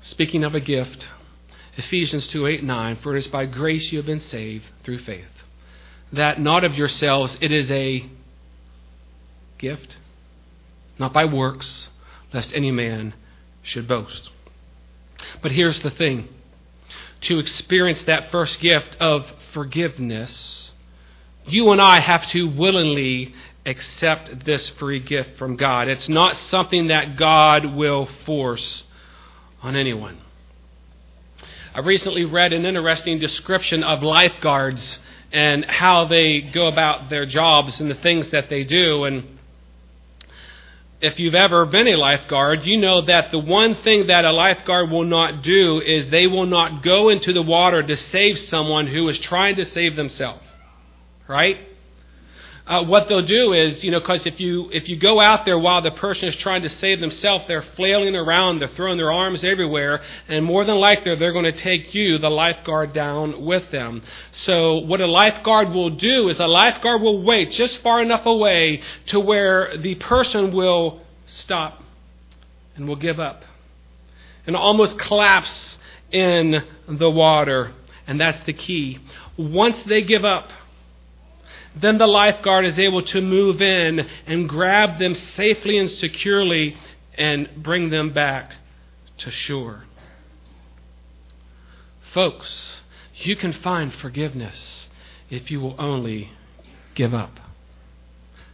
Speaking 0.00 0.44
of 0.44 0.54
a 0.54 0.60
gift, 0.60 1.08
Ephesians 1.76 2.28
2 2.28 2.46
8 2.46 2.62
9, 2.62 2.96
for 2.96 3.16
it 3.16 3.18
is 3.18 3.26
by 3.26 3.46
grace 3.46 3.90
you 3.90 3.98
have 3.98 4.06
been 4.06 4.20
saved 4.20 4.66
through 4.84 4.98
faith. 4.98 5.24
That 6.12 6.40
not 6.40 6.62
of 6.62 6.76
yourselves, 6.76 7.36
it 7.40 7.50
is 7.50 7.70
a 7.70 8.08
gift, 9.58 9.96
not 10.98 11.12
by 11.12 11.24
works, 11.24 11.88
lest 12.32 12.54
any 12.54 12.70
man 12.70 13.14
should 13.62 13.88
boast. 13.88 14.30
But 15.42 15.52
here's 15.52 15.80
the 15.80 15.90
thing 15.90 16.28
to 17.22 17.38
experience 17.38 18.02
that 18.04 18.30
first 18.30 18.60
gift 18.60 18.96
of 19.00 19.26
forgiveness, 19.52 20.70
you 21.46 21.70
and 21.70 21.80
I 21.80 22.00
have 22.00 22.26
to 22.28 22.48
willingly 22.48 23.34
accept 23.66 24.44
this 24.44 24.68
free 24.70 25.00
gift 25.00 25.36
from 25.36 25.56
God. 25.56 25.88
It's 25.88 26.08
not 26.08 26.36
something 26.36 26.86
that 26.86 27.16
God 27.16 27.74
will 27.74 28.08
force 28.24 28.84
on 29.62 29.74
anyone. 29.76 30.18
I 31.74 31.80
recently 31.80 32.24
read 32.24 32.52
an 32.52 32.64
interesting 32.64 33.18
description 33.18 33.82
of 33.82 34.02
lifeguards 34.02 35.00
and 35.32 35.64
how 35.66 36.06
they 36.06 36.40
go 36.40 36.68
about 36.68 37.10
their 37.10 37.26
jobs 37.26 37.80
and 37.80 37.90
the 37.90 37.96
things 37.96 38.30
that 38.30 38.48
they 38.48 38.64
do. 38.64 39.04
And 39.04 39.38
if 41.00 41.20
you've 41.20 41.34
ever 41.34 41.66
been 41.66 41.88
a 41.88 41.96
lifeguard, 41.96 42.64
you 42.64 42.78
know 42.78 43.02
that 43.02 43.30
the 43.30 43.38
one 43.38 43.74
thing 43.74 44.06
that 44.06 44.24
a 44.24 44.32
lifeguard 44.32 44.90
will 44.90 45.04
not 45.04 45.42
do 45.42 45.80
is 45.80 46.08
they 46.08 46.26
will 46.26 46.46
not 46.46 46.82
go 46.82 47.08
into 47.08 47.32
the 47.32 47.42
water 47.42 47.82
to 47.82 47.96
save 47.96 48.38
someone 48.38 48.86
who 48.86 49.08
is 49.08 49.18
trying 49.18 49.56
to 49.56 49.66
save 49.66 49.96
themselves. 49.96 50.44
Right? 51.28 51.58
Uh, 52.66 52.82
what 52.82 53.06
they'll 53.06 53.22
do 53.22 53.52
is, 53.52 53.84
you 53.84 53.92
know, 53.92 54.00
because 54.00 54.26
if 54.26 54.40
you 54.40 54.68
if 54.72 54.88
you 54.88 54.96
go 54.96 55.20
out 55.20 55.44
there 55.44 55.56
while 55.58 55.82
the 55.82 55.92
person 55.92 56.28
is 56.28 56.34
trying 56.34 56.62
to 56.62 56.68
save 56.68 57.00
themselves, 57.00 57.44
they're 57.46 57.62
flailing 57.62 58.16
around, 58.16 58.58
they're 58.58 58.68
throwing 58.68 58.96
their 58.96 59.12
arms 59.12 59.44
everywhere, 59.44 60.02
and 60.26 60.44
more 60.44 60.64
than 60.64 60.74
likely 60.76 61.14
they're 61.14 61.32
going 61.32 61.44
to 61.44 61.52
take 61.52 61.94
you, 61.94 62.18
the 62.18 62.28
lifeguard, 62.28 62.92
down 62.92 63.44
with 63.44 63.70
them. 63.70 64.02
So 64.32 64.78
what 64.78 65.00
a 65.00 65.06
lifeguard 65.06 65.70
will 65.70 65.90
do 65.90 66.28
is 66.28 66.40
a 66.40 66.48
lifeguard 66.48 67.02
will 67.02 67.22
wait 67.22 67.52
just 67.52 67.78
far 67.78 68.02
enough 68.02 68.26
away 68.26 68.82
to 69.06 69.20
where 69.20 69.76
the 69.78 69.94
person 69.94 70.52
will 70.52 71.02
stop 71.26 71.84
and 72.74 72.88
will 72.88 72.96
give 72.96 73.20
up 73.20 73.44
and 74.44 74.56
almost 74.56 74.98
collapse 74.98 75.78
in 76.10 76.64
the 76.88 77.10
water. 77.10 77.72
And 78.08 78.20
that's 78.20 78.42
the 78.42 78.52
key. 78.52 78.98
Once 79.36 79.80
they 79.84 80.02
give 80.02 80.24
up, 80.24 80.50
then 81.74 81.98
the 81.98 82.06
lifeguard 82.06 82.64
is 82.64 82.78
able 82.78 83.02
to 83.02 83.20
move 83.20 83.60
in 83.60 84.00
and 84.26 84.48
grab 84.48 84.98
them 84.98 85.14
safely 85.14 85.78
and 85.78 85.90
securely 85.90 86.76
and 87.18 87.48
bring 87.62 87.90
them 87.90 88.12
back 88.12 88.52
to 89.18 89.30
shore. 89.30 89.84
Folks, 92.12 92.80
you 93.14 93.36
can 93.36 93.52
find 93.52 93.92
forgiveness 93.92 94.88
if 95.28 95.50
you 95.50 95.60
will 95.60 95.74
only 95.78 96.30
give 96.94 97.12
up. 97.12 97.38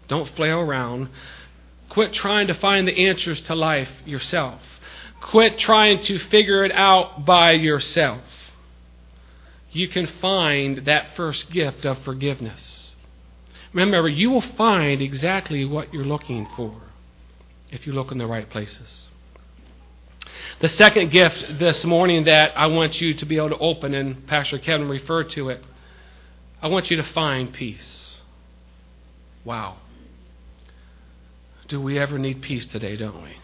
Don't 0.09 0.29
flail 0.31 0.59
around. 0.59 1.09
Quit 1.89 2.13
trying 2.13 2.49
to 2.49 2.55
find 2.55 2.89
the 2.89 3.07
answers 3.07 3.41
to 3.43 3.55
life 3.55 3.91
yourself. 4.05 4.61
Quit 5.21 5.59
trying 5.59 6.01
to 6.01 6.19
figure 6.19 6.65
it 6.65 6.73
out 6.73 7.25
by 7.25 7.53
yourself. 7.53 8.23
You 9.71 9.89
can 9.89 10.07
find 10.07 10.85
that 10.87 11.15
first 11.17 11.51
gift 11.51 11.85
of 11.85 11.99
forgiveness. 11.99 12.82
Remember, 13.73 14.09
you 14.09 14.31
will 14.31 14.43
find 14.43 15.01
exactly 15.01 15.65
what 15.65 15.93
you're 15.95 16.05
looking 16.05 16.47
for 16.57 16.75
if 17.71 17.87
you 17.87 17.93
look 17.93 18.13
in 18.13 18.19
the 18.19 18.27
right 18.27 18.49
places. 18.49 19.09
The 20.61 20.69
second 20.69 21.11
gift 21.11 21.59
this 21.59 21.85
morning 21.85 22.25
that 22.25 22.53
I 22.57 22.67
want 22.67 23.01
you 23.01 23.15
to 23.15 23.27
be 23.27 23.37
able 23.37 23.51
to 23.51 23.59
open, 23.59 23.95
and 23.95 24.27
Pastor 24.27 24.59
Kevin 24.59 24.89
referred 24.89 25.31
to 25.31 25.49
it, 25.49 25.65
I 26.61 26.69
want 26.69 26.91
you 26.91 26.97
to 26.99 27.03
find 27.03 27.53
peace. 27.53 28.23
Wow. 29.45 29.79
Do 31.69 31.81
we 31.81 31.99
ever 31.99 32.19
need 32.19 32.43
peace 32.43 32.67
today, 32.67 32.97
don't 32.97 33.23
we? 33.23 33.37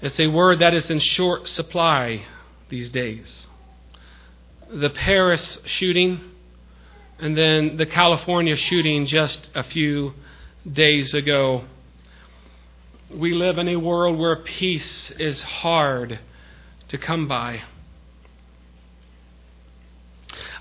It's 0.00 0.18
a 0.18 0.28
word 0.28 0.60
that 0.60 0.74
is 0.74 0.90
in 0.90 0.98
short 1.00 1.48
supply 1.48 2.24
these 2.68 2.90
days. 2.90 3.46
The 4.68 4.90
Paris 4.90 5.58
shooting 5.64 6.31
and 7.22 7.38
then 7.38 7.76
the 7.76 7.86
California 7.86 8.56
shooting 8.56 9.06
just 9.06 9.48
a 9.54 9.62
few 9.62 10.12
days 10.70 11.14
ago. 11.14 11.64
We 13.14 13.32
live 13.32 13.58
in 13.58 13.68
a 13.68 13.76
world 13.76 14.18
where 14.18 14.34
peace 14.34 15.12
is 15.12 15.40
hard 15.40 16.18
to 16.88 16.98
come 16.98 17.28
by. 17.28 17.62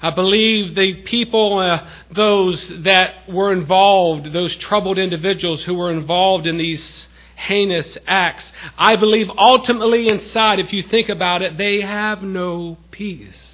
I 0.04 0.12
believe 0.12 0.76
the 0.76 1.02
people, 1.02 1.58
uh, 1.58 1.88
those 2.12 2.68
that 2.84 3.28
were 3.28 3.52
involved, 3.52 4.32
those 4.32 4.56
troubled 4.56 5.00
individuals 5.00 5.64
who 5.64 5.74
were 5.74 5.92
involved 5.92 6.46
in 6.46 6.58
these 6.58 7.08
heinous 7.38 7.98
acts, 8.06 8.46
I 8.78 8.98
believe 8.98 9.32
ultimately 9.36 10.10
inside, 10.10 10.60
if 10.60 10.72
you 10.72 10.84
think 10.84 11.10
about 11.10 11.42
it, 11.42 11.58
they 11.58 11.82
have 11.82 12.22
no 12.22 12.78
peace. 12.92 13.51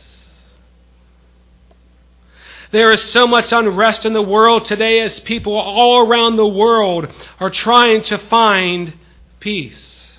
There 2.72 2.92
is 2.92 3.02
so 3.12 3.28
much 3.28 3.52
unrest 3.52 4.06
in 4.06 4.14
the 4.14 4.22
world 4.22 4.66
today 4.66 5.00
as 5.00 5.20
people 5.22 5.58
all 5.58 6.06
around 6.06 6.36
the 6.36 6.48
world 6.48 7.08
are 7.40 7.50
trying 7.50 8.02
to 8.04 8.18
find 8.18 8.94
peace. 9.40 10.12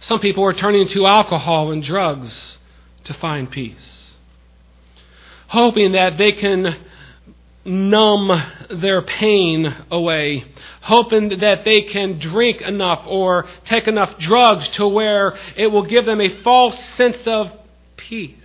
Some 0.00 0.20
people 0.20 0.44
are 0.44 0.52
turning 0.52 0.88
to 0.88 1.06
alcohol 1.06 1.72
and 1.72 1.82
drugs 1.82 2.58
to 3.04 3.14
find 3.14 3.50
peace, 3.50 4.14
hoping 5.48 5.92
that 5.92 6.18
they 6.18 6.32
can 6.32 6.76
numb 7.64 8.42
their 8.70 9.02
pain 9.02 9.74
away, 9.90 10.44
hoping 10.82 11.40
that 11.40 11.64
they 11.64 11.82
can 11.82 12.18
drink 12.18 12.60
enough 12.62 13.02
or 13.06 13.46
take 13.64 13.86
enough 13.86 14.18
drugs 14.18 14.68
to 14.70 14.86
where 14.86 15.36
it 15.56 15.66
will 15.66 15.82
give 15.84 16.06
them 16.06 16.20
a 16.20 16.42
false 16.42 16.78
sense 16.96 17.26
of 17.26 17.52
peace. 17.96 18.37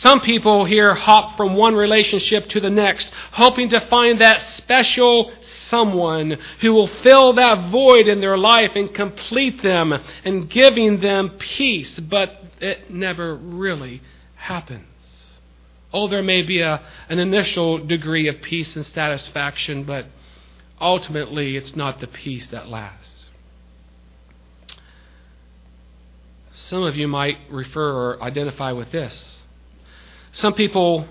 Some 0.00 0.22
people 0.22 0.64
here 0.64 0.94
hop 0.94 1.36
from 1.36 1.56
one 1.56 1.74
relationship 1.74 2.48
to 2.50 2.60
the 2.60 2.70
next, 2.70 3.10
hoping 3.32 3.68
to 3.68 3.80
find 3.80 4.18
that 4.22 4.40
special 4.56 5.30
someone 5.68 6.38
who 6.62 6.72
will 6.72 6.86
fill 6.86 7.34
that 7.34 7.70
void 7.70 8.08
in 8.08 8.22
their 8.22 8.38
life 8.38 8.70
and 8.76 8.94
complete 8.94 9.62
them 9.62 9.92
and 10.24 10.48
giving 10.48 11.00
them 11.00 11.32
peace, 11.38 12.00
but 12.00 12.42
it 12.62 12.90
never 12.90 13.36
really 13.36 14.00
happens. 14.36 14.86
Oh, 15.92 16.08
there 16.08 16.22
may 16.22 16.40
be 16.40 16.62
a, 16.62 16.80
an 17.10 17.18
initial 17.18 17.76
degree 17.76 18.26
of 18.26 18.40
peace 18.40 18.76
and 18.76 18.86
satisfaction, 18.86 19.84
but 19.84 20.06
ultimately 20.80 21.58
it's 21.58 21.76
not 21.76 22.00
the 22.00 22.06
peace 22.06 22.46
that 22.46 22.68
lasts. 22.68 23.26
Some 26.52 26.84
of 26.84 26.96
you 26.96 27.06
might 27.06 27.36
refer 27.50 27.92
or 27.92 28.22
identify 28.22 28.72
with 28.72 28.92
this. 28.92 29.39
Some 30.32 30.54
people 30.54 31.06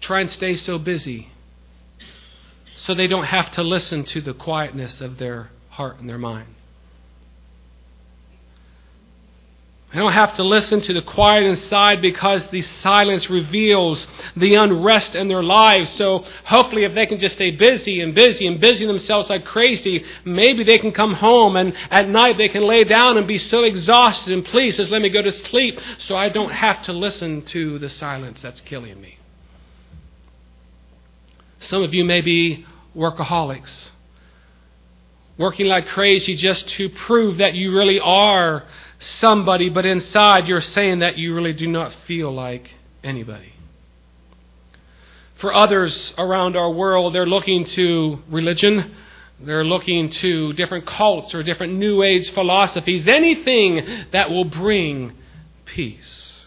try 0.00 0.20
and 0.20 0.30
stay 0.30 0.56
so 0.56 0.78
busy 0.78 1.30
so 2.76 2.94
they 2.94 3.06
don't 3.06 3.24
have 3.24 3.50
to 3.52 3.62
listen 3.62 4.04
to 4.04 4.20
the 4.20 4.34
quietness 4.34 5.00
of 5.00 5.18
their 5.18 5.50
heart 5.70 5.98
and 6.00 6.08
their 6.08 6.18
mind. 6.18 6.54
They 9.94 10.00
don't 10.00 10.12
have 10.12 10.34
to 10.34 10.42
listen 10.42 10.80
to 10.80 10.92
the 10.92 11.02
quiet 11.02 11.44
inside 11.44 12.02
because 12.02 12.44
the 12.48 12.62
silence 12.62 13.30
reveals 13.30 14.08
the 14.36 14.56
unrest 14.56 15.14
in 15.14 15.28
their 15.28 15.44
lives. 15.44 15.88
So 15.90 16.24
hopefully, 16.44 16.82
if 16.82 16.96
they 16.96 17.06
can 17.06 17.20
just 17.20 17.36
stay 17.36 17.52
busy 17.52 18.00
and 18.00 18.12
busy 18.12 18.48
and 18.48 18.60
busy 18.60 18.86
themselves 18.86 19.30
like 19.30 19.44
crazy, 19.44 20.04
maybe 20.24 20.64
they 20.64 20.78
can 20.78 20.90
come 20.90 21.12
home 21.12 21.54
and 21.54 21.74
at 21.92 22.08
night 22.08 22.38
they 22.38 22.48
can 22.48 22.64
lay 22.64 22.82
down 22.82 23.18
and 23.18 23.28
be 23.28 23.38
so 23.38 23.62
exhausted 23.62 24.32
and 24.32 24.44
please 24.44 24.78
just 24.78 24.90
let 24.90 25.00
me 25.00 25.10
go 25.10 25.22
to 25.22 25.30
sleep 25.30 25.78
so 25.98 26.16
I 26.16 26.28
don't 26.28 26.50
have 26.50 26.82
to 26.84 26.92
listen 26.92 27.42
to 27.42 27.78
the 27.78 27.88
silence 27.88 28.42
that's 28.42 28.62
killing 28.62 29.00
me. 29.00 29.18
Some 31.60 31.84
of 31.84 31.94
you 31.94 32.04
may 32.04 32.20
be 32.20 32.66
workaholics, 32.96 33.90
working 35.38 35.66
like 35.66 35.86
crazy 35.86 36.34
just 36.34 36.66
to 36.70 36.88
prove 36.88 37.36
that 37.36 37.54
you 37.54 37.72
really 37.72 38.00
are 38.00 38.64
somebody, 39.04 39.68
but 39.68 39.86
inside 39.86 40.48
you're 40.48 40.60
saying 40.60 41.00
that 41.00 41.18
you 41.18 41.34
really 41.34 41.52
do 41.52 41.66
not 41.66 41.94
feel 42.06 42.32
like 42.32 42.74
anybody. 43.02 43.52
For 45.36 45.52
others 45.52 46.14
around 46.16 46.56
our 46.56 46.70
world, 46.70 47.14
they're 47.14 47.26
looking 47.26 47.64
to 47.64 48.20
religion. 48.28 48.94
They're 49.40 49.64
looking 49.64 50.10
to 50.10 50.52
different 50.52 50.86
cults 50.86 51.34
or 51.34 51.42
different 51.42 51.74
New 51.74 52.02
Age 52.02 52.30
philosophies, 52.30 53.08
anything 53.08 54.06
that 54.12 54.30
will 54.30 54.44
bring 54.44 55.12
peace. 55.64 56.46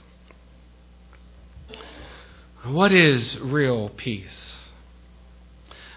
What 2.63 2.91
is 2.91 3.39
real 3.39 3.89
peace? 3.89 4.71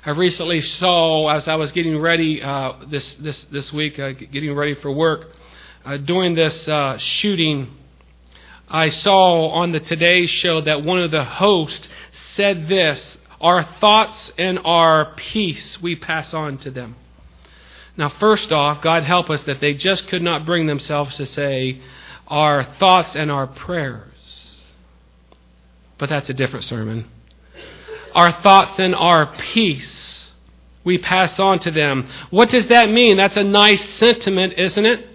I 0.04 0.10
recently 0.10 0.60
saw, 0.60 1.28
as 1.28 1.46
I 1.46 1.56
was 1.56 1.72
getting 1.72 1.98
ready 2.00 2.42
uh, 2.42 2.72
this, 2.88 3.12
this, 3.14 3.44
this 3.50 3.72
week, 3.72 3.98
uh, 3.98 4.12
getting 4.12 4.54
ready 4.54 4.74
for 4.74 4.90
work, 4.90 5.30
uh, 5.84 5.96
during 5.96 6.34
this 6.34 6.68
uh, 6.68 6.98
shooting, 6.98 7.68
I 8.68 8.88
saw 8.88 9.48
on 9.50 9.72
the 9.72 9.80
Today 9.80 10.26
Show 10.26 10.60
that 10.62 10.84
one 10.84 11.00
of 11.00 11.10
the 11.10 11.24
hosts 11.24 11.88
said 12.34 12.68
this 12.68 13.16
Our 13.40 13.64
thoughts 13.80 14.32
and 14.38 14.58
our 14.64 15.14
peace 15.16 15.80
we 15.80 15.96
pass 15.96 16.34
on 16.34 16.58
to 16.58 16.70
them. 16.70 16.96
Now, 17.96 18.08
first 18.08 18.52
off, 18.52 18.82
God 18.82 19.02
help 19.02 19.30
us 19.30 19.42
that 19.42 19.60
they 19.60 19.74
just 19.74 20.08
could 20.08 20.22
not 20.22 20.46
bring 20.46 20.66
themselves 20.66 21.16
to 21.16 21.26
say 21.26 21.80
our 22.28 22.64
thoughts 22.64 23.16
and 23.16 23.30
our 23.30 23.46
prayers. 23.46 24.06
But 25.98 26.08
that's 26.08 26.30
a 26.30 26.34
different 26.34 26.64
sermon. 26.64 27.10
Our 28.14 28.32
thoughts 28.32 28.78
and 28.78 28.94
our 28.94 29.34
peace 29.36 30.32
we 30.84 30.98
pass 30.98 31.38
on 31.38 31.58
to 31.60 31.70
them. 31.70 32.08
What 32.30 32.48
does 32.48 32.68
that 32.68 32.90
mean? 32.90 33.16
That's 33.16 33.36
a 33.36 33.44
nice 33.44 33.86
sentiment, 33.96 34.54
isn't 34.56 34.86
it? 34.86 35.09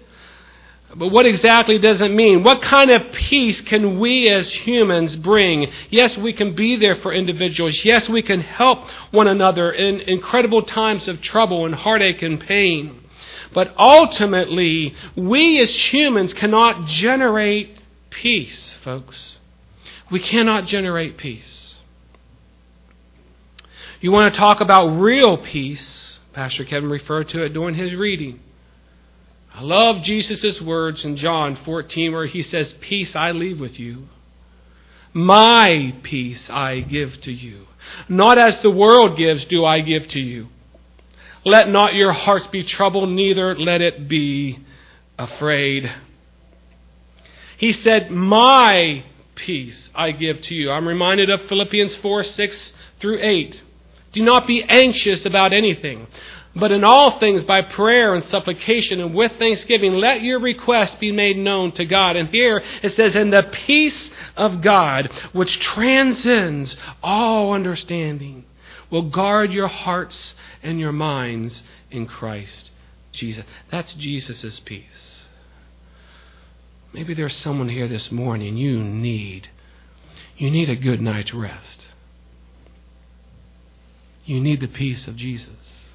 But 0.98 1.08
what 1.08 1.26
exactly 1.26 1.78
does 1.78 2.00
it 2.00 2.10
mean? 2.10 2.42
What 2.42 2.62
kind 2.62 2.90
of 2.90 3.12
peace 3.12 3.60
can 3.60 4.00
we 4.00 4.30
as 4.30 4.50
humans 4.50 5.14
bring? 5.16 5.70
Yes, 5.90 6.16
we 6.16 6.32
can 6.32 6.54
be 6.54 6.76
there 6.76 6.96
for 6.96 7.12
individuals. 7.12 7.84
Yes, 7.84 8.08
we 8.08 8.22
can 8.22 8.40
help 8.40 8.88
one 9.10 9.26
another 9.26 9.70
in 9.70 10.00
incredible 10.00 10.62
times 10.62 11.06
of 11.06 11.20
trouble 11.20 11.66
and 11.66 11.74
heartache 11.74 12.22
and 12.22 12.40
pain. 12.40 13.02
But 13.52 13.74
ultimately, 13.78 14.94
we 15.14 15.60
as 15.60 15.92
humans 15.92 16.32
cannot 16.32 16.86
generate 16.86 17.76
peace, 18.08 18.78
folks. 18.82 19.38
We 20.10 20.20
cannot 20.20 20.64
generate 20.64 21.18
peace. 21.18 21.76
You 24.00 24.12
want 24.12 24.32
to 24.32 24.38
talk 24.38 24.62
about 24.62 24.88
real 24.88 25.36
peace? 25.36 26.20
Pastor 26.32 26.64
Kevin 26.64 26.88
referred 26.88 27.28
to 27.30 27.42
it 27.42 27.50
during 27.50 27.74
his 27.74 27.94
reading. 27.94 28.40
I 29.56 29.62
love 29.62 30.02
Jesus' 30.02 30.60
words 30.60 31.06
in 31.06 31.16
John 31.16 31.56
14 31.56 32.12
where 32.12 32.26
he 32.26 32.42
says, 32.42 32.74
Peace 32.74 33.16
I 33.16 33.30
leave 33.30 33.58
with 33.58 33.80
you. 33.80 34.08
My 35.14 35.94
peace 36.02 36.50
I 36.50 36.80
give 36.80 37.18
to 37.22 37.32
you. 37.32 37.66
Not 38.06 38.36
as 38.36 38.60
the 38.60 38.70
world 38.70 39.16
gives 39.16 39.46
do 39.46 39.64
I 39.64 39.80
give 39.80 40.08
to 40.08 40.20
you. 40.20 40.48
Let 41.42 41.70
not 41.70 41.94
your 41.94 42.12
hearts 42.12 42.46
be 42.48 42.64
troubled, 42.64 43.08
neither 43.08 43.58
let 43.58 43.80
it 43.80 44.08
be 44.08 44.58
afraid. 45.18 45.90
He 47.56 47.72
said, 47.72 48.10
My 48.10 49.04
peace 49.36 49.88
I 49.94 50.10
give 50.10 50.42
to 50.42 50.54
you. 50.54 50.70
I'm 50.70 50.86
reminded 50.86 51.30
of 51.30 51.40
Philippians 51.48 51.96
4 51.96 52.24
6 52.24 52.74
through 53.00 53.20
8. 53.22 53.62
Do 54.12 54.22
not 54.22 54.46
be 54.46 54.62
anxious 54.64 55.24
about 55.24 55.54
anything, 55.54 56.08
but 56.56 56.72
in 56.72 56.84
all 56.84 57.18
things, 57.18 57.44
by 57.44 57.60
prayer 57.60 58.14
and 58.14 58.24
supplication 58.24 59.00
and 59.00 59.14
with 59.14 59.32
thanksgiving, 59.32 59.92
let 59.92 60.22
your 60.22 60.40
requests 60.40 60.94
be 60.94 61.12
made 61.12 61.36
known 61.36 61.72
to 61.72 61.84
God. 61.84 62.16
And 62.16 62.30
here 62.30 62.62
it 62.82 62.94
says, 62.94 63.14
And 63.14 63.30
the 63.32 63.42
peace 63.42 64.10
of 64.36 64.62
God, 64.62 65.12
which 65.32 65.60
transcends 65.60 66.76
all 67.02 67.52
understanding, 67.52 68.46
will 68.90 69.10
guard 69.10 69.52
your 69.52 69.68
hearts 69.68 70.34
and 70.62 70.80
your 70.80 70.92
minds 70.92 71.62
in 71.90 72.06
Christ 72.06 72.70
Jesus. 73.12 73.44
That's 73.70 73.92
Jesus' 73.94 74.60
peace. 74.60 75.24
Maybe 76.92 77.12
there's 77.12 77.36
someone 77.36 77.68
here 77.68 77.88
this 77.88 78.10
morning 78.10 78.56
you 78.56 78.82
need 78.82 79.50
you 80.38 80.50
need 80.50 80.68
a 80.68 80.76
good 80.76 81.00
night's 81.00 81.32
rest. 81.32 81.86
You 84.24 84.40
need 84.40 84.60
the 84.60 84.68
peace 84.68 85.06
of 85.06 85.16
Jesus. 85.16 85.85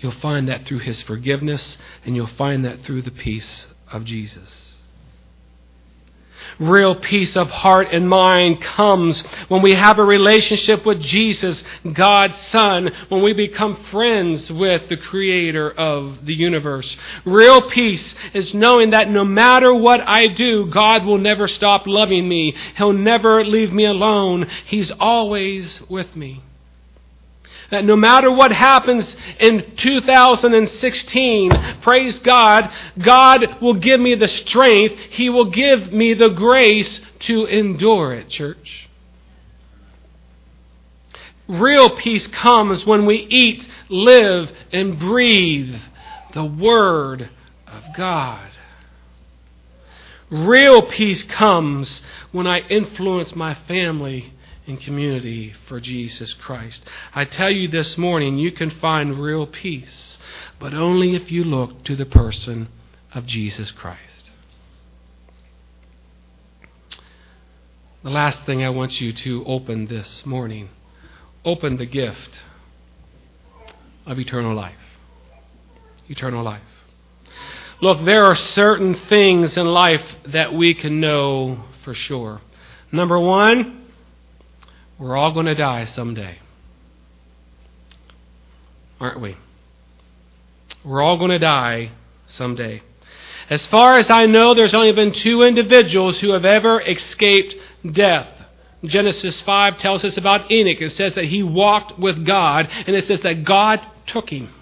You'll 0.00 0.12
find 0.12 0.48
that 0.48 0.64
through 0.64 0.78
his 0.80 1.02
forgiveness, 1.02 1.76
and 2.04 2.14
you'll 2.14 2.26
find 2.26 2.64
that 2.64 2.82
through 2.84 3.02
the 3.02 3.10
peace 3.10 3.66
of 3.90 4.04
Jesus. 4.04 4.68
Real 6.60 6.96
peace 6.96 7.36
of 7.36 7.50
heart 7.50 7.88
and 7.92 8.08
mind 8.08 8.60
comes 8.60 9.20
when 9.48 9.62
we 9.62 9.74
have 9.74 9.98
a 9.98 10.04
relationship 10.04 10.84
with 10.86 11.00
Jesus, 11.00 11.62
God's 11.92 12.38
Son, 12.38 12.90
when 13.08 13.22
we 13.22 13.32
become 13.32 13.76
friends 13.90 14.50
with 14.50 14.88
the 14.88 14.96
Creator 14.96 15.70
of 15.72 16.24
the 16.26 16.34
universe. 16.34 16.96
Real 17.24 17.62
peace 17.68 18.14
is 18.34 18.54
knowing 18.54 18.90
that 18.90 19.10
no 19.10 19.24
matter 19.24 19.72
what 19.74 20.00
I 20.00 20.26
do, 20.28 20.66
God 20.66 21.04
will 21.04 21.18
never 21.18 21.46
stop 21.48 21.86
loving 21.86 22.28
me. 22.28 22.56
He'll 22.76 22.92
never 22.92 23.44
leave 23.44 23.72
me 23.72 23.84
alone. 23.84 24.48
He's 24.66 24.90
always 24.92 25.82
with 25.88 26.16
me. 26.16 26.42
That 27.70 27.84
no 27.84 27.96
matter 27.96 28.30
what 28.30 28.50
happens 28.50 29.14
in 29.38 29.76
2016, 29.76 31.50
praise 31.82 32.18
God, 32.20 32.70
God 32.98 33.60
will 33.60 33.74
give 33.74 34.00
me 34.00 34.14
the 34.14 34.28
strength. 34.28 34.98
He 35.10 35.28
will 35.28 35.50
give 35.50 35.92
me 35.92 36.14
the 36.14 36.30
grace 36.30 37.00
to 37.20 37.44
endure 37.44 38.14
it, 38.14 38.30
church. 38.30 38.88
Real 41.46 41.90
peace 41.90 42.26
comes 42.26 42.86
when 42.86 43.04
we 43.04 43.16
eat, 43.16 43.68
live, 43.88 44.50
and 44.72 44.98
breathe 44.98 45.78
the 46.32 46.44
Word 46.44 47.28
of 47.66 47.82
God. 47.94 48.50
Real 50.30 50.82
peace 50.82 51.22
comes 51.22 52.02
when 52.32 52.46
I 52.46 52.60
influence 52.60 53.34
my 53.34 53.54
family 53.54 54.34
and 54.68 54.80
community 54.80 55.54
for 55.66 55.80
Jesus 55.80 56.34
Christ. 56.34 56.82
I 57.14 57.24
tell 57.24 57.50
you 57.50 57.68
this 57.68 57.96
morning, 57.96 58.38
you 58.38 58.52
can 58.52 58.70
find 58.70 59.18
real 59.18 59.46
peace, 59.46 60.18
but 60.60 60.74
only 60.74 61.16
if 61.16 61.32
you 61.32 61.42
look 61.42 61.84
to 61.84 61.96
the 61.96 62.06
person 62.06 62.68
of 63.14 63.26
Jesus 63.26 63.70
Christ. 63.70 64.30
The 68.04 68.10
last 68.10 68.44
thing 68.44 68.62
I 68.62 68.70
want 68.70 69.00
you 69.00 69.12
to 69.12 69.44
open 69.44 69.86
this 69.86 70.24
morning 70.24 70.68
open 71.44 71.76
the 71.76 71.86
gift 71.86 72.42
of 74.06 74.18
eternal 74.18 74.54
life. 74.54 74.74
Eternal 76.08 76.44
life. 76.44 76.62
Look, 77.80 78.04
there 78.04 78.24
are 78.24 78.34
certain 78.34 78.94
things 78.94 79.56
in 79.56 79.66
life 79.66 80.04
that 80.26 80.52
we 80.52 80.74
can 80.74 81.00
know 81.00 81.64
for 81.84 81.94
sure. 81.94 82.40
Number 82.90 83.18
one, 83.18 83.87
we're 84.98 85.16
all 85.16 85.32
going 85.32 85.46
to 85.46 85.54
die 85.54 85.84
someday. 85.84 86.38
Aren't 89.00 89.20
we? 89.20 89.36
We're 90.84 91.02
all 91.02 91.18
going 91.18 91.30
to 91.30 91.38
die 91.38 91.92
someday. 92.26 92.82
As 93.48 93.66
far 93.66 93.96
as 93.96 94.10
I 94.10 94.26
know, 94.26 94.54
there's 94.54 94.74
only 94.74 94.92
been 94.92 95.12
two 95.12 95.42
individuals 95.42 96.18
who 96.20 96.32
have 96.32 96.44
ever 96.44 96.80
escaped 96.80 97.56
death 97.90 98.28
Genesis 98.84 99.40
5 99.42 99.76
tells 99.76 100.04
us 100.04 100.16
about 100.16 100.50
Enoch. 100.50 100.80
It 100.80 100.90
says 100.90 101.14
that 101.14 101.24
he 101.24 101.42
walked 101.42 101.98
with 101.98 102.24
God, 102.24 102.68
and 102.70 102.94
it 102.94 103.06
says 103.06 103.20
that 103.22 103.44
God 103.44 103.84
took 104.06 104.30
him. 104.30 104.52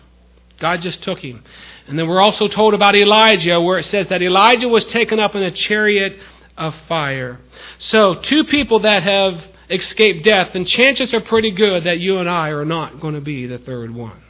God 0.58 0.80
just 0.80 1.02
took 1.02 1.18
him. 1.18 1.44
And 1.86 1.98
then 1.98 2.08
we're 2.08 2.20
also 2.20 2.48
told 2.48 2.72
about 2.72 2.96
Elijah, 2.96 3.60
where 3.60 3.78
it 3.78 3.84
says 3.84 4.08
that 4.08 4.22
Elijah 4.22 4.68
was 4.68 4.86
taken 4.86 5.20
up 5.20 5.34
in 5.34 5.42
a 5.42 5.50
chariot 5.50 6.18
of 6.56 6.74
fire. 6.88 7.38
So, 7.78 8.14
two 8.14 8.44
people 8.44 8.80
that 8.80 9.02
have 9.02 9.44
escaped 9.70 10.24
death, 10.24 10.54
and 10.54 10.66
chances 10.66 11.12
are 11.14 11.20
pretty 11.20 11.50
good 11.50 11.84
that 11.84 11.98
you 11.98 12.18
and 12.18 12.28
I 12.28 12.50
are 12.50 12.64
not 12.64 13.00
going 13.00 13.14
to 13.14 13.20
be 13.20 13.46
the 13.46 13.58
third 13.58 13.94
one. 13.94 14.22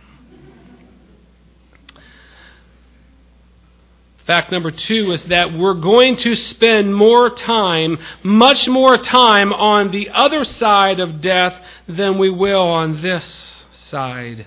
Fact 4.26 4.50
number 4.50 4.72
two 4.72 5.12
is 5.12 5.22
that 5.24 5.52
we're 5.52 5.74
going 5.74 6.16
to 6.16 6.34
spend 6.34 6.92
more 6.92 7.30
time, 7.30 7.96
much 8.24 8.66
more 8.66 8.98
time 8.98 9.52
on 9.52 9.92
the 9.92 10.10
other 10.10 10.42
side 10.42 10.98
of 10.98 11.20
death 11.20 11.54
than 11.86 12.18
we 12.18 12.28
will 12.28 12.62
on 12.62 13.02
this 13.02 13.64
side 13.70 14.46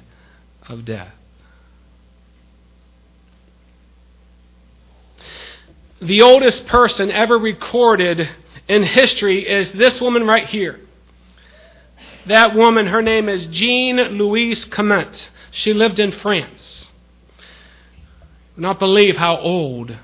of 0.67 0.83
death. 0.83 1.13
The 6.01 6.21
oldest 6.21 6.65
person 6.67 7.09
ever 7.09 7.37
recorded 7.37 8.29
in 8.69 8.83
history 8.83 9.49
is 9.49 9.71
this 9.73 9.99
woman 9.99 10.25
right 10.25 10.47
here. 10.47 10.79
That 12.27 12.55
woman, 12.55 12.87
her 12.87 13.01
name 13.01 13.27
is 13.27 13.47
Jeanne 13.47 13.97
Louise 13.97 14.63
Calment. 14.65 15.29
She 15.51 15.73
lived 15.73 15.99
in 15.99 16.11
France. 16.11 16.89
not 18.55 18.77
believe 18.77 19.17
how 19.17 19.37
old 19.37 19.97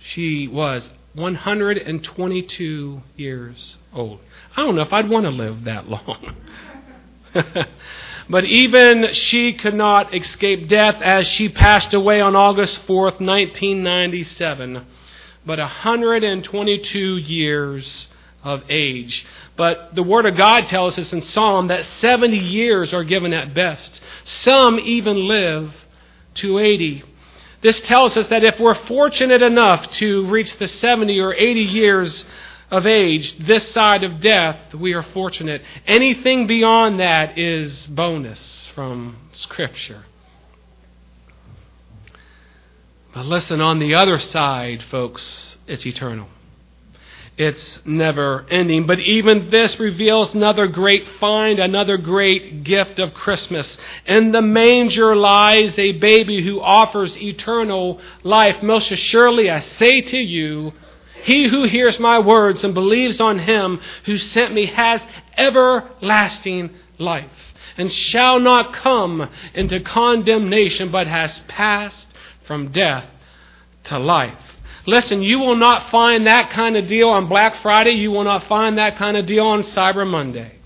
she 0.00 0.48
was 0.48 0.90
122 1.14 3.02
years 3.16 3.76
old. 3.92 4.18
I 4.56 4.62
don't 4.62 4.74
know 4.74 4.82
if 4.82 4.92
I'd 4.92 5.08
want 5.08 5.26
to 5.26 5.30
live 5.30 5.64
that 5.64 5.88
long. 5.88 6.36
but 8.28 8.44
even 8.44 9.12
she 9.12 9.52
could 9.52 9.74
not 9.74 10.12
escape 10.14 10.68
death 10.68 10.96
as 11.02 11.28
she 11.28 11.48
passed 11.48 11.94
away 11.94 12.20
on 12.20 12.34
August 12.34 12.84
4th, 12.86 13.20
1997 13.20 14.86
but 15.44 15.58
122 15.58 17.16
years 17.16 18.08
of 18.42 18.62
age. 18.68 19.26
But 19.56 19.94
the 19.94 20.02
Word 20.02 20.26
of 20.26 20.36
God 20.36 20.66
tells 20.66 20.98
us 20.98 21.12
in 21.12 21.22
Psalm 21.22 21.68
that 21.68 21.84
70 21.84 22.36
years 22.36 22.92
are 22.92 23.04
given 23.04 23.32
at 23.32 23.54
best. 23.54 24.00
Some 24.24 24.78
even 24.80 25.28
live 25.28 25.72
to 26.34 26.58
80. 26.58 27.04
This 27.60 27.80
tells 27.82 28.16
us 28.16 28.26
that 28.28 28.42
if 28.42 28.58
we're 28.58 28.74
fortunate 28.74 29.42
enough 29.42 29.88
to 29.92 30.26
reach 30.26 30.56
the 30.58 30.66
70 30.66 31.18
or 31.20 31.34
80 31.34 31.60
years 31.60 32.26
of 32.70 32.86
age, 32.86 33.36
this 33.46 33.70
side 33.70 34.02
of 34.02 34.20
death, 34.20 34.74
we 34.74 34.94
are 34.94 35.02
fortunate. 35.02 35.62
Anything 35.86 36.46
beyond 36.46 36.98
that 36.98 37.38
is 37.38 37.86
bonus 37.86 38.66
from 38.74 39.16
Scripture. 39.32 40.04
But 43.14 43.26
listen, 43.26 43.60
on 43.60 43.78
the 43.78 43.94
other 43.94 44.18
side, 44.18 44.82
folks, 44.84 45.58
it's 45.66 45.84
eternal. 45.84 46.28
It's 47.36 47.80
never 47.84 48.46
ending. 48.50 48.86
But 48.86 49.00
even 49.00 49.50
this 49.50 49.78
reveals 49.80 50.34
another 50.34 50.66
great 50.66 51.06
find, 51.18 51.58
another 51.58 51.96
great 51.96 52.62
gift 52.62 52.98
of 52.98 53.14
Christmas. 53.14 53.76
In 54.06 54.32
the 54.32 54.42
manger 54.42 55.16
lies 55.16 55.78
a 55.78 55.92
baby 55.92 56.42
who 56.42 56.60
offers 56.60 57.16
eternal 57.16 58.00
life. 58.22 58.62
Most 58.62 58.90
assuredly, 58.90 59.50
I 59.50 59.60
say 59.60 60.02
to 60.02 60.18
you, 60.18 60.72
he 61.22 61.48
who 61.48 61.64
hears 61.64 61.98
my 61.98 62.18
words 62.18 62.64
and 62.64 62.74
believes 62.74 63.20
on 63.20 63.38
him 63.38 63.80
who 64.04 64.18
sent 64.18 64.52
me 64.52 64.66
has 64.66 65.00
everlasting 65.36 66.70
life 66.98 67.54
and 67.76 67.90
shall 67.90 68.40
not 68.40 68.74
come 68.74 69.28
into 69.54 69.80
condemnation, 69.80 70.90
but 70.90 71.06
has 71.06 71.40
passed 71.40 72.11
from 72.52 72.70
death 72.70 73.06
to 73.84 73.98
life. 73.98 74.36
Listen, 74.86 75.22
you 75.22 75.38
will 75.38 75.56
not 75.56 75.88
find 75.90 76.26
that 76.26 76.50
kind 76.50 76.76
of 76.76 76.86
deal 76.86 77.08
on 77.08 77.26
Black 77.26 77.56
Friday. 77.62 77.92
You 77.92 78.10
will 78.10 78.24
not 78.24 78.46
find 78.46 78.76
that 78.76 78.98
kind 78.98 79.16
of 79.16 79.24
deal 79.24 79.46
on 79.46 79.62
Cyber 79.62 80.06
Monday. 80.06 80.56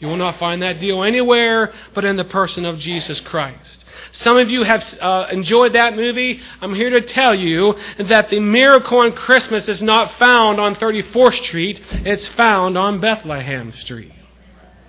You 0.00 0.08
will 0.08 0.16
not 0.16 0.40
find 0.40 0.62
that 0.62 0.80
deal 0.80 1.04
anywhere 1.04 1.72
but 1.94 2.04
in 2.04 2.16
the 2.16 2.24
person 2.24 2.64
of 2.64 2.80
Jesus 2.80 3.20
Christ. 3.20 3.84
Some 4.10 4.36
of 4.36 4.50
you 4.50 4.64
have 4.64 4.82
uh, 5.00 5.28
enjoyed 5.30 5.74
that 5.74 5.94
movie. 5.94 6.40
I'm 6.60 6.74
here 6.74 6.90
to 6.90 7.02
tell 7.02 7.36
you 7.36 7.76
that 8.00 8.28
the 8.28 8.40
miracle 8.40 8.98
on 8.98 9.12
Christmas 9.12 9.68
is 9.68 9.80
not 9.80 10.18
found 10.18 10.58
on 10.58 10.74
34th 10.74 11.44
Street, 11.44 11.80
it's 12.04 12.26
found 12.26 12.76
on 12.76 12.98
Bethlehem 12.98 13.70
Street. 13.70 14.12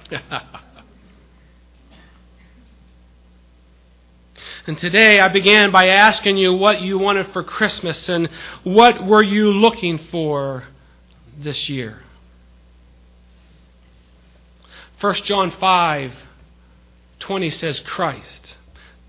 And 4.65 4.77
today 4.77 5.19
I 5.19 5.27
began 5.27 5.71
by 5.71 5.87
asking 5.87 6.37
you 6.37 6.53
what 6.53 6.79
you 6.79 6.97
wanted 6.97 7.33
for 7.33 7.43
Christmas 7.43 8.07
and 8.07 8.29
what 8.63 9.05
were 9.05 9.21
you 9.21 9.51
looking 9.51 9.97
for 9.97 10.63
this 11.37 11.67
year. 11.67 11.99
1 15.01 15.13
John 15.15 15.51
5 15.51 16.13
20 17.19 17.49
says, 17.51 17.79
Christ, 17.81 18.57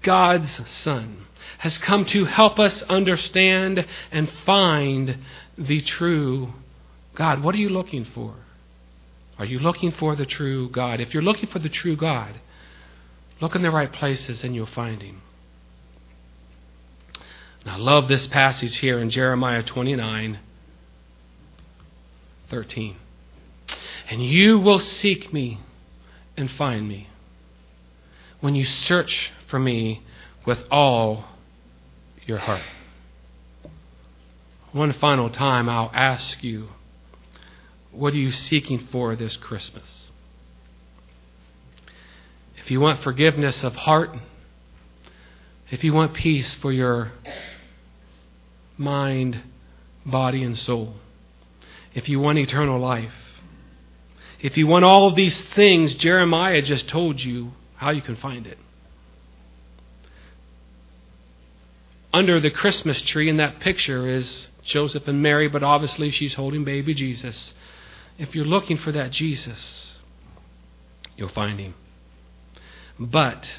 God's 0.02 0.68
Son, 0.70 1.26
has 1.58 1.78
come 1.78 2.04
to 2.06 2.24
help 2.24 2.58
us 2.58 2.82
understand 2.84 3.86
and 4.12 4.30
find 4.44 5.18
the 5.58 5.80
true 5.82 6.52
God. 7.14 7.42
What 7.42 7.54
are 7.54 7.58
you 7.58 7.68
looking 7.68 8.04
for? 8.04 8.34
Are 9.38 9.44
you 9.44 9.58
looking 9.58 9.90
for 9.90 10.14
the 10.14 10.26
true 10.26 10.68
God? 10.68 11.00
If 11.00 11.12
you're 11.12 11.24
looking 11.24 11.48
for 11.48 11.58
the 11.58 11.68
true 11.68 11.96
God, 11.96 12.40
look 13.40 13.54
in 13.54 13.62
the 13.62 13.70
right 13.70 13.92
places 13.92 14.44
and 14.44 14.54
you'll 14.54 14.66
find 14.66 15.02
Him. 15.02 15.22
And 17.64 17.72
I 17.72 17.76
love 17.76 18.08
this 18.08 18.26
passage 18.26 18.76
here 18.76 18.98
in 18.98 19.08
Jeremiah 19.08 19.62
29 19.62 20.38
13. 22.50 22.96
And 24.10 24.24
you 24.24 24.58
will 24.58 24.78
seek 24.78 25.32
me 25.32 25.58
and 26.36 26.50
find 26.50 26.86
me 26.86 27.08
when 28.40 28.54
you 28.54 28.64
search 28.64 29.32
for 29.48 29.58
me 29.58 30.02
with 30.44 30.58
all 30.70 31.24
your 32.26 32.36
heart. 32.36 32.62
One 34.72 34.92
final 34.92 35.30
time, 35.30 35.68
I'll 35.70 35.90
ask 35.94 36.44
you 36.44 36.68
what 37.90 38.12
are 38.12 38.18
you 38.18 38.32
seeking 38.32 38.88
for 38.90 39.16
this 39.16 39.36
Christmas? 39.36 40.10
If 42.58 42.70
you 42.70 42.80
want 42.80 43.00
forgiveness 43.00 43.62
of 43.62 43.74
heart, 43.74 44.10
if 45.70 45.82
you 45.82 45.92
want 45.92 46.12
peace 46.12 46.54
for 46.56 46.72
your 46.72 47.12
mind, 48.76 49.40
body, 50.04 50.42
and 50.42 50.58
soul. 50.58 50.94
If 51.94 52.08
you 52.08 52.20
want 52.20 52.38
eternal 52.38 52.78
life, 52.78 53.14
if 54.40 54.56
you 54.56 54.66
want 54.66 54.84
all 54.84 55.08
of 55.08 55.14
these 55.14 55.40
things, 55.40 55.94
Jeremiah 55.94 56.60
just 56.60 56.88
told 56.88 57.22
you 57.22 57.52
how 57.76 57.90
you 57.90 58.02
can 58.02 58.16
find 58.16 58.46
it. 58.46 58.58
Under 62.12 62.38
the 62.38 62.50
Christmas 62.50 63.00
tree 63.02 63.28
in 63.28 63.38
that 63.38 63.58
picture 63.60 64.08
is 64.08 64.48
Joseph 64.62 65.08
and 65.08 65.22
Mary, 65.22 65.48
but 65.48 65.62
obviously 65.62 66.10
she's 66.10 66.34
holding 66.34 66.64
baby 66.64 66.94
Jesus. 66.94 67.54
If 68.18 68.34
you're 68.34 68.44
looking 68.44 68.76
for 68.76 68.92
that 68.92 69.10
Jesus, 69.10 69.98
you'll 71.16 71.28
find 71.28 71.58
him. 71.58 71.74
But 72.98 73.50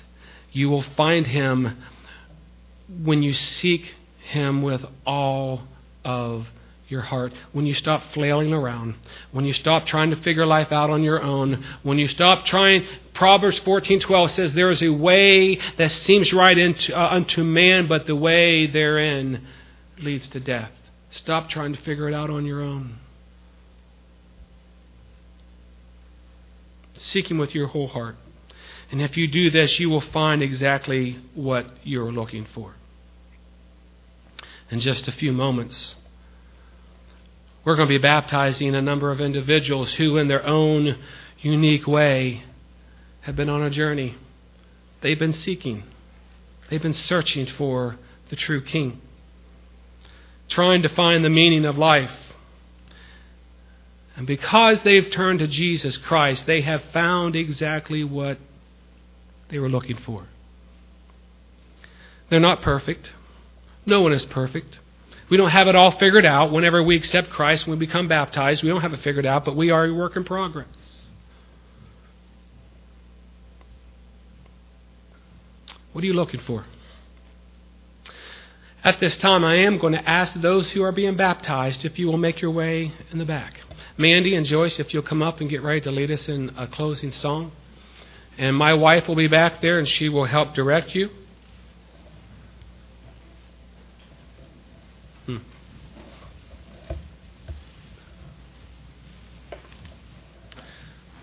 you 0.51 0.69
will 0.69 0.84
find 0.84 1.28
him 1.28 1.78
when 2.88 3.23
you 3.23 3.34
seek 3.34 3.95
him 4.25 4.61
with 4.61 4.83
all 5.05 5.63
of 6.03 6.47
your 6.88 7.01
heart. 7.01 7.33
When 7.51 7.65
you 7.65 7.73
stop 7.73 8.03
flailing 8.13 8.53
around, 8.53 8.95
when 9.31 9.45
you 9.45 9.53
stop 9.53 9.85
trying 9.85 10.11
to 10.11 10.15
figure 10.17 10.45
life 10.45 10.71
out 10.71 10.89
on 10.89 11.03
your 11.03 11.21
own, 11.21 11.63
when 11.83 11.97
you 11.97 12.07
stop 12.07 12.45
trying, 12.45 12.85
Proverbs 13.13 13.59
14:12 13.59 14.29
says 14.31 14.53
there 14.53 14.69
is 14.69 14.83
a 14.83 14.89
way 14.89 15.55
that 15.77 15.91
seems 15.91 16.33
right 16.33 16.57
into, 16.57 16.95
uh, 16.95 17.09
unto 17.11 17.43
man, 17.43 17.88
but 17.88 18.05
the 18.05 18.15
way 18.15 18.67
therein 18.67 19.41
leads 19.99 20.27
to 20.29 20.39
death. 20.39 20.71
Stop 21.09 21.49
trying 21.49 21.73
to 21.73 21.81
figure 21.81 22.07
it 22.07 22.13
out 22.13 22.29
on 22.29 22.45
your 22.45 22.61
own. 22.61 22.99
Seek 26.97 27.29
him 27.29 27.38
with 27.38 27.55
your 27.55 27.67
whole 27.67 27.88
heart. 27.88 28.15
And 28.91 29.01
if 29.01 29.17
you 29.17 29.27
do 29.27 29.49
this, 29.49 29.79
you 29.79 29.89
will 29.89 30.01
find 30.01 30.41
exactly 30.43 31.19
what 31.33 31.65
you're 31.83 32.11
looking 32.11 32.45
for 32.45 32.75
in 34.69 34.80
just 34.80 35.08
a 35.08 35.12
few 35.12 35.32
moments. 35.32 35.95
We're 37.63 37.75
going 37.75 37.88
to 37.88 37.93
be 37.93 38.01
baptizing 38.01 38.75
a 38.75 38.82
number 38.82 39.12
of 39.12 39.19
individuals 39.19 39.93
who, 39.93 40.17
in 40.17 40.28
their 40.28 40.45
own 40.45 40.97
unique 41.39 41.88
way, 41.88 42.43
have 43.21 43.36
been 43.36 43.49
on 43.49 43.63
a 43.63 43.69
journey. 43.69 44.15
They've 45.01 45.17
been 45.17 45.34
seeking, 45.34 45.84
they've 46.69 46.82
been 46.82 46.93
searching 46.93 47.47
for 47.47 47.97
the 48.30 48.36
true 48.36 48.62
King, 48.62 49.01
trying 50.47 50.84
to 50.84 50.89
find 50.89 51.23
the 51.23 51.30
meaning 51.30 51.65
of 51.65 51.78
life. 51.78 52.12
And 54.15 54.25
because 54.25 54.82
they've 54.84 55.10
turned 55.10 55.39
to 55.39 55.47
Jesus 55.47 55.97
Christ, 55.97 56.45
they 56.45 56.62
have 56.62 56.82
found 56.93 57.36
exactly 57.36 58.04
what 58.04 58.38
they 59.49 59.60
were 59.60 59.69
looking 59.69 59.97
for. 59.97 60.28
They're 62.30 62.39
not 62.39 62.62
perfect. 62.62 63.13
No 63.86 64.02
one 64.02 64.13
is 64.13 64.26
perfect. 64.26 64.80
We 65.30 65.38
don't 65.38 65.50
have 65.50 65.67
it 65.67 65.76
all 65.76 65.91
figured 65.91 66.26
out. 66.26 66.52
Whenever 66.52 66.84
we 66.84 66.95
accept 66.95 67.30
Christ, 67.30 67.67
when 67.67 67.80
we 67.80 67.86
become 67.86 68.08
baptized, 68.08 68.63
we 68.63 68.69
don't 68.69 68.82
have 68.82 68.93
it 68.93 69.02
figured 69.02 69.26
out, 69.26 69.45
but 69.45 69.56
we 69.56 69.71
are 69.71 69.86
a 69.86 69.93
work 69.93 70.15
in 70.15 70.24
progress. 70.24 71.10
What 75.93 76.04
are 76.04 76.08
you 76.08 76.13
looking 76.13 76.41
for? 76.41 76.65
At 78.84 79.00
this 79.00 79.17
time, 79.17 79.43
I 79.43 79.56
am 79.56 79.80
going 79.80 79.93
to 79.93 80.10
ask 80.10 80.36
those 80.36 80.71
who 80.71 80.84
are 80.84 80.91
being 80.91 81.15
baptized 81.15 81.86
if 81.86 81.98
you 81.98 82.06
will 82.06 82.17
make 82.17 82.41
your 82.41 82.52
way 82.52 82.91
in 83.12 83.17
the 83.17 83.26
back. 83.26 83.56
Mandy 83.98 84.36
and 84.36 84.45
Joyce, 84.45 84.80
if 84.80 84.93
you'll 84.93 85.04
come 85.04 85.24
up 85.24 85.41
and 85.41 85.50
get 85.50 85.63
ready 85.63 85.82
to 85.82 85.91
lead 85.91 86.12
us 86.12 86.30
in 86.30 86.54
a 86.58 86.67
closing 86.67 87.10
song. 87.10 87.52
And 88.38 88.56
my 88.56 88.74
wife 88.74 89.08
will 89.08 89.15
be 89.15 89.28
back 89.28 89.62
there 89.62 89.80
and 89.80 89.88
she 89.88 90.10
will 90.10 90.26
help 90.26 90.54
direct 90.54 90.93
you. 90.93 91.10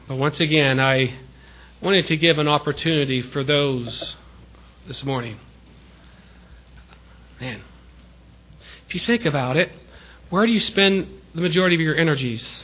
But 0.08 0.16
once 0.16 0.40
again, 0.40 0.80
I 0.80 1.14
wanted 1.80 2.06
to 2.06 2.16
give 2.16 2.38
an 2.38 2.48
opportunity 2.48 3.22
for 3.22 3.42
those 3.44 4.16
this 4.86 5.04
morning 5.04 5.38
Man, 7.42 7.60
if 8.86 8.94
you 8.94 9.00
think 9.00 9.24
about 9.24 9.56
it, 9.56 9.72
where 10.30 10.46
do 10.46 10.52
you 10.52 10.60
spend 10.60 11.08
the 11.34 11.40
majority 11.40 11.74
of 11.74 11.80
your 11.80 11.96
energies, 11.96 12.62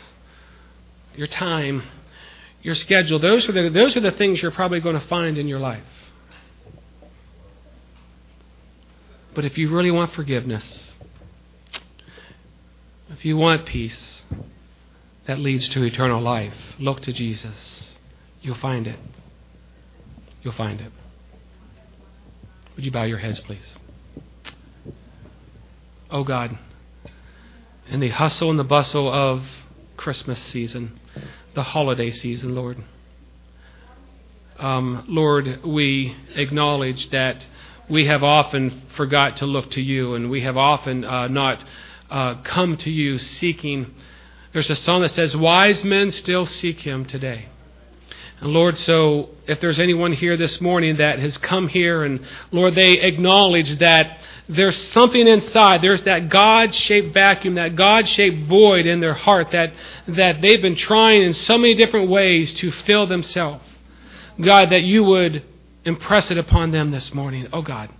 your 1.17 1.27
time, 1.27 1.83
your 2.63 2.77
schedule? 2.77 3.19
Those 3.19 3.49
are 3.49 3.53
the, 3.53 3.71
those 3.71 3.97
are 3.97 4.01
the 4.01 4.13
things 4.13 4.41
you're 4.41 4.53
probably 4.53 4.79
going 4.79 4.95
to 4.95 5.05
find 5.09 5.37
in 5.37 5.49
your 5.49 5.59
life. 5.59 5.83
But 9.35 9.45
if 9.45 9.59
you 9.59 9.69
really 9.69 9.91
want 9.91 10.13
forgiveness, 10.13 10.93
if 13.11 13.25
you 13.25 13.37
want 13.37 13.67
peace 13.67 14.23
that 15.29 15.39
leads 15.39 15.69
to 15.69 15.85
eternal 15.85 16.21
life, 16.21 16.55
look 16.79 17.03
to 17.03 17.13
Jesus. 17.13 17.99
You'll 18.41 18.57
find 18.57 18.87
it. 18.87 18.99
You'll 20.43 20.55
find 20.55 20.81
it. 20.81 20.91
Would 22.75 22.85
you 22.85 22.91
bow 22.91 23.05
your 23.05 23.19
heads, 23.19 23.39
please? 23.39 23.77
oh 26.11 26.25
God, 26.25 26.59
in 27.89 28.01
the 28.01 28.09
hustle 28.09 28.49
and 28.49 28.59
the 28.59 28.65
bustle 28.65 29.13
of 29.13 29.47
Christmas 29.99 30.39
season, 30.39 30.99
the 31.55 31.63
holiday 31.63 32.11
season, 32.11 32.55
Lord. 32.55 32.83
Um, 34.59 35.05
Lord, 35.09 35.63
we 35.63 36.17
acknowledge 36.35 37.11
that 37.11 37.47
we 37.91 38.07
have 38.07 38.23
often 38.23 38.83
forgot 38.97 39.37
to 39.37 39.47
look 39.47 39.71
to 39.73 39.83
you, 39.83 40.15
and 40.15 40.31
we 40.31 40.41
have 40.41 40.57
often 40.57 41.05
uh, 41.05 41.29
not 41.29 41.63
uh, 42.11 42.37
come 42.43 42.79
to 42.79 42.91
you 42.91 43.19
seeking. 43.19 43.95
There's 44.53 44.71
a 44.71 44.75
song 44.75 45.03
that 45.03 45.11
says, 45.11 45.37
Wise 45.37 45.85
men 45.85 46.11
still 46.11 46.47
seek 46.47 46.81
him 46.81 47.05
today. 47.05 47.49
And 48.41 48.53
Lord, 48.53 48.79
so 48.79 49.31
if 49.47 49.61
there's 49.61 49.81
anyone 49.81 50.13
here 50.13 50.37
this 50.37 50.61
morning 50.61 50.99
that 50.99 51.19
has 51.19 51.37
come 51.39 51.67
here 51.69 52.05
and 52.05 52.21
Lord, 52.53 52.75
they 52.75 52.93
acknowledge 53.01 53.77
that 53.81 54.21
there's 54.49 54.77
something 54.93 55.27
inside. 55.27 55.83
There's 55.83 56.03
that 56.03 56.29
God 56.29 56.73
shaped 56.73 57.13
vacuum, 57.13 57.57
that 57.57 57.75
God 57.75 58.07
shaped 58.07 58.47
void 58.47 58.87
in 58.87 59.01
their 59.01 59.15
heart 59.15 59.51
that, 59.51 59.75
that 60.07 60.41
they've 60.41 60.63
been 60.63 60.77
trying 60.77 61.23
in 61.23 61.35
so 61.35 61.59
many 61.59 61.75
different 61.75 62.09
ways 62.09 62.55
to 62.55 62.71
fill 62.71 63.07
themselves. 63.07 63.65
God, 64.41 64.71
that 64.71 64.83
you 64.83 65.03
would 65.03 65.43
impress 65.85 66.31
it 66.31 66.39
upon 66.39 66.71
them 66.71 66.93
this 66.93 67.13
morning. 67.13 67.49
Oh 67.53 67.63
God, 67.63 67.91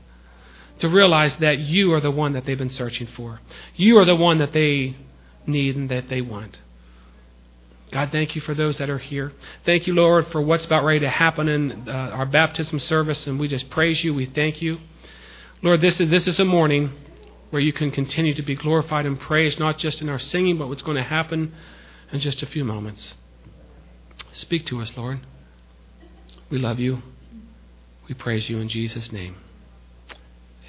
to 0.79 0.89
realize 0.89 1.37
that 1.39 1.59
you 1.59 1.93
are 1.93 2.01
the 2.01 2.13
one 2.13 2.35
that 2.35 2.45
they've 2.45 2.57
been 2.57 2.71
searching 2.71 3.09
for. 3.09 3.41
You 3.75 3.99
are 3.99 4.05
the 4.05 4.15
one 4.15 4.39
that 4.39 4.53
they 4.53 4.97
need 5.49 5.77
and 5.77 5.89
that 5.91 6.09
they 6.09 6.21
want. 6.21 6.59
God, 7.91 8.11
thank 8.13 8.35
you 8.35 8.43
for 8.43 8.55
those 8.55 8.79
that 8.79 8.91
are 8.91 8.99
here. 8.99 9.33
Thank 9.65 9.87
you, 9.87 9.95
Lord, 9.95 10.27
for 10.29 10.43
what's 10.43 10.67
about 10.67 10.85
ready 10.85 11.01
to 11.01 11.09
happen 11.09 11.49
in 11.49 11.89
uh, 11.89 11.93
our 11.93 12.27
baptism 12.27 12.79
service, 12.79 13.27
and 13.27 13.41
we 13.41 13.49
just 13.49 13.71
praise 13.71 14.05
you. 14.05 14.13
We 14.13 14.27
thank 14.27 14.61
you. 14.61 14.79
Lord, 15.63 15.81
this 15.81 15.99
is, 15.99 16.11
this 16.11 16.27
is 16.27 16.39
a 16.39 16.45
morning 16.45 16.93
where 17.51 17.63
you 17.63 17.73
can 17.73 17.91
continue 17.91 18.35
to 18.35 18.43
be 18.43 18.55
glorified 18.55 19.07
and 19.07 19.19
praised, 19.19 19.59
not 19.59 19.79
just 19.79 20.03
in 20.03 20.09
our 20.11 20.19
singing, 20.19 20.59
but 20.59 20.69
what's 20.69 20.83
going 20.83 20.99
to 20.99 21.03
happen 21.03 21.55
in 22.13 22.19
just 22.19 22.43
a 22.43 22.47
few 22.47 22.65
moments. 22.65 23.15
Speak 24.33 24.67
to 24.67 24.81
us, 24.81 24.95
Lord. 24.97 25.21
We 26.51 26.59
love 26.59 26.79
you. 26.79 27.03
We 28.07 28.15
praise 28.15 28.51
you 28.51 28.59
in 28.59 28.69
Jesus' 28.69 29.11
name. 29.13 29.37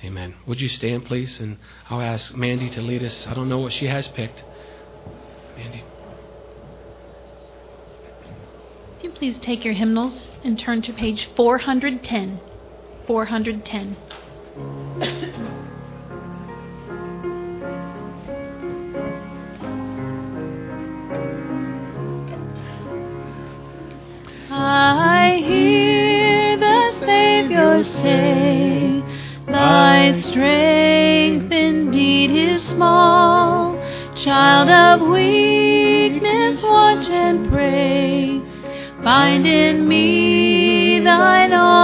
Amen. 0.03 0.35
Would 0.45 0.61
you 0.61 0.69
stand, 0.69 1.05
please? 1.05 1.39
And 1.41 1.57
I'll 1.89 2.01
ask 2.01 2.33
Mandy 2.33 2.69
to 2.69 2.81
lead 2.81 3.03
us. 3.03 3.27
I 3.27 3.33
don't 3.33 3.49
know 3.49 3.59
what 3.59 3.73
she 3.73 3.87
has 3.87 4.07
picked. 4.07 4.43
Mandy. 5.59 5.83
If 8.97 9.03
you 9.03 9.09
please 9.11 9.37
take 9.39 9.65
your 9.65 9.73
hymnals 9.73 10.29
and 10.41 10.57
turn 10.57 10.81
to 10.83 10.93
page 10.93 11.29
410. 11.35 12.39
410. 13.05 13.97
I 24.51 25.41
hear 25.45 26.57
the 26.57 27.05
Savior 27.05 27.83
say, 27.83 29.03
Thy 29.45 30.13
strength 30.13 31.51
indeed 31.51 32.31
is 32.31 32.63
small. 32.63 33.48
Child 34.23 34.69
of 34.69 35.07
weakness, 35.07 36.61
watch 36.61 37.09
and 37.09 37.49
pray. 37.49 38.41
Find 39.01 39.45
in 39.45 39.87
me 39.87 40.99
thine 40.99 41.53
all. 41.53 41.79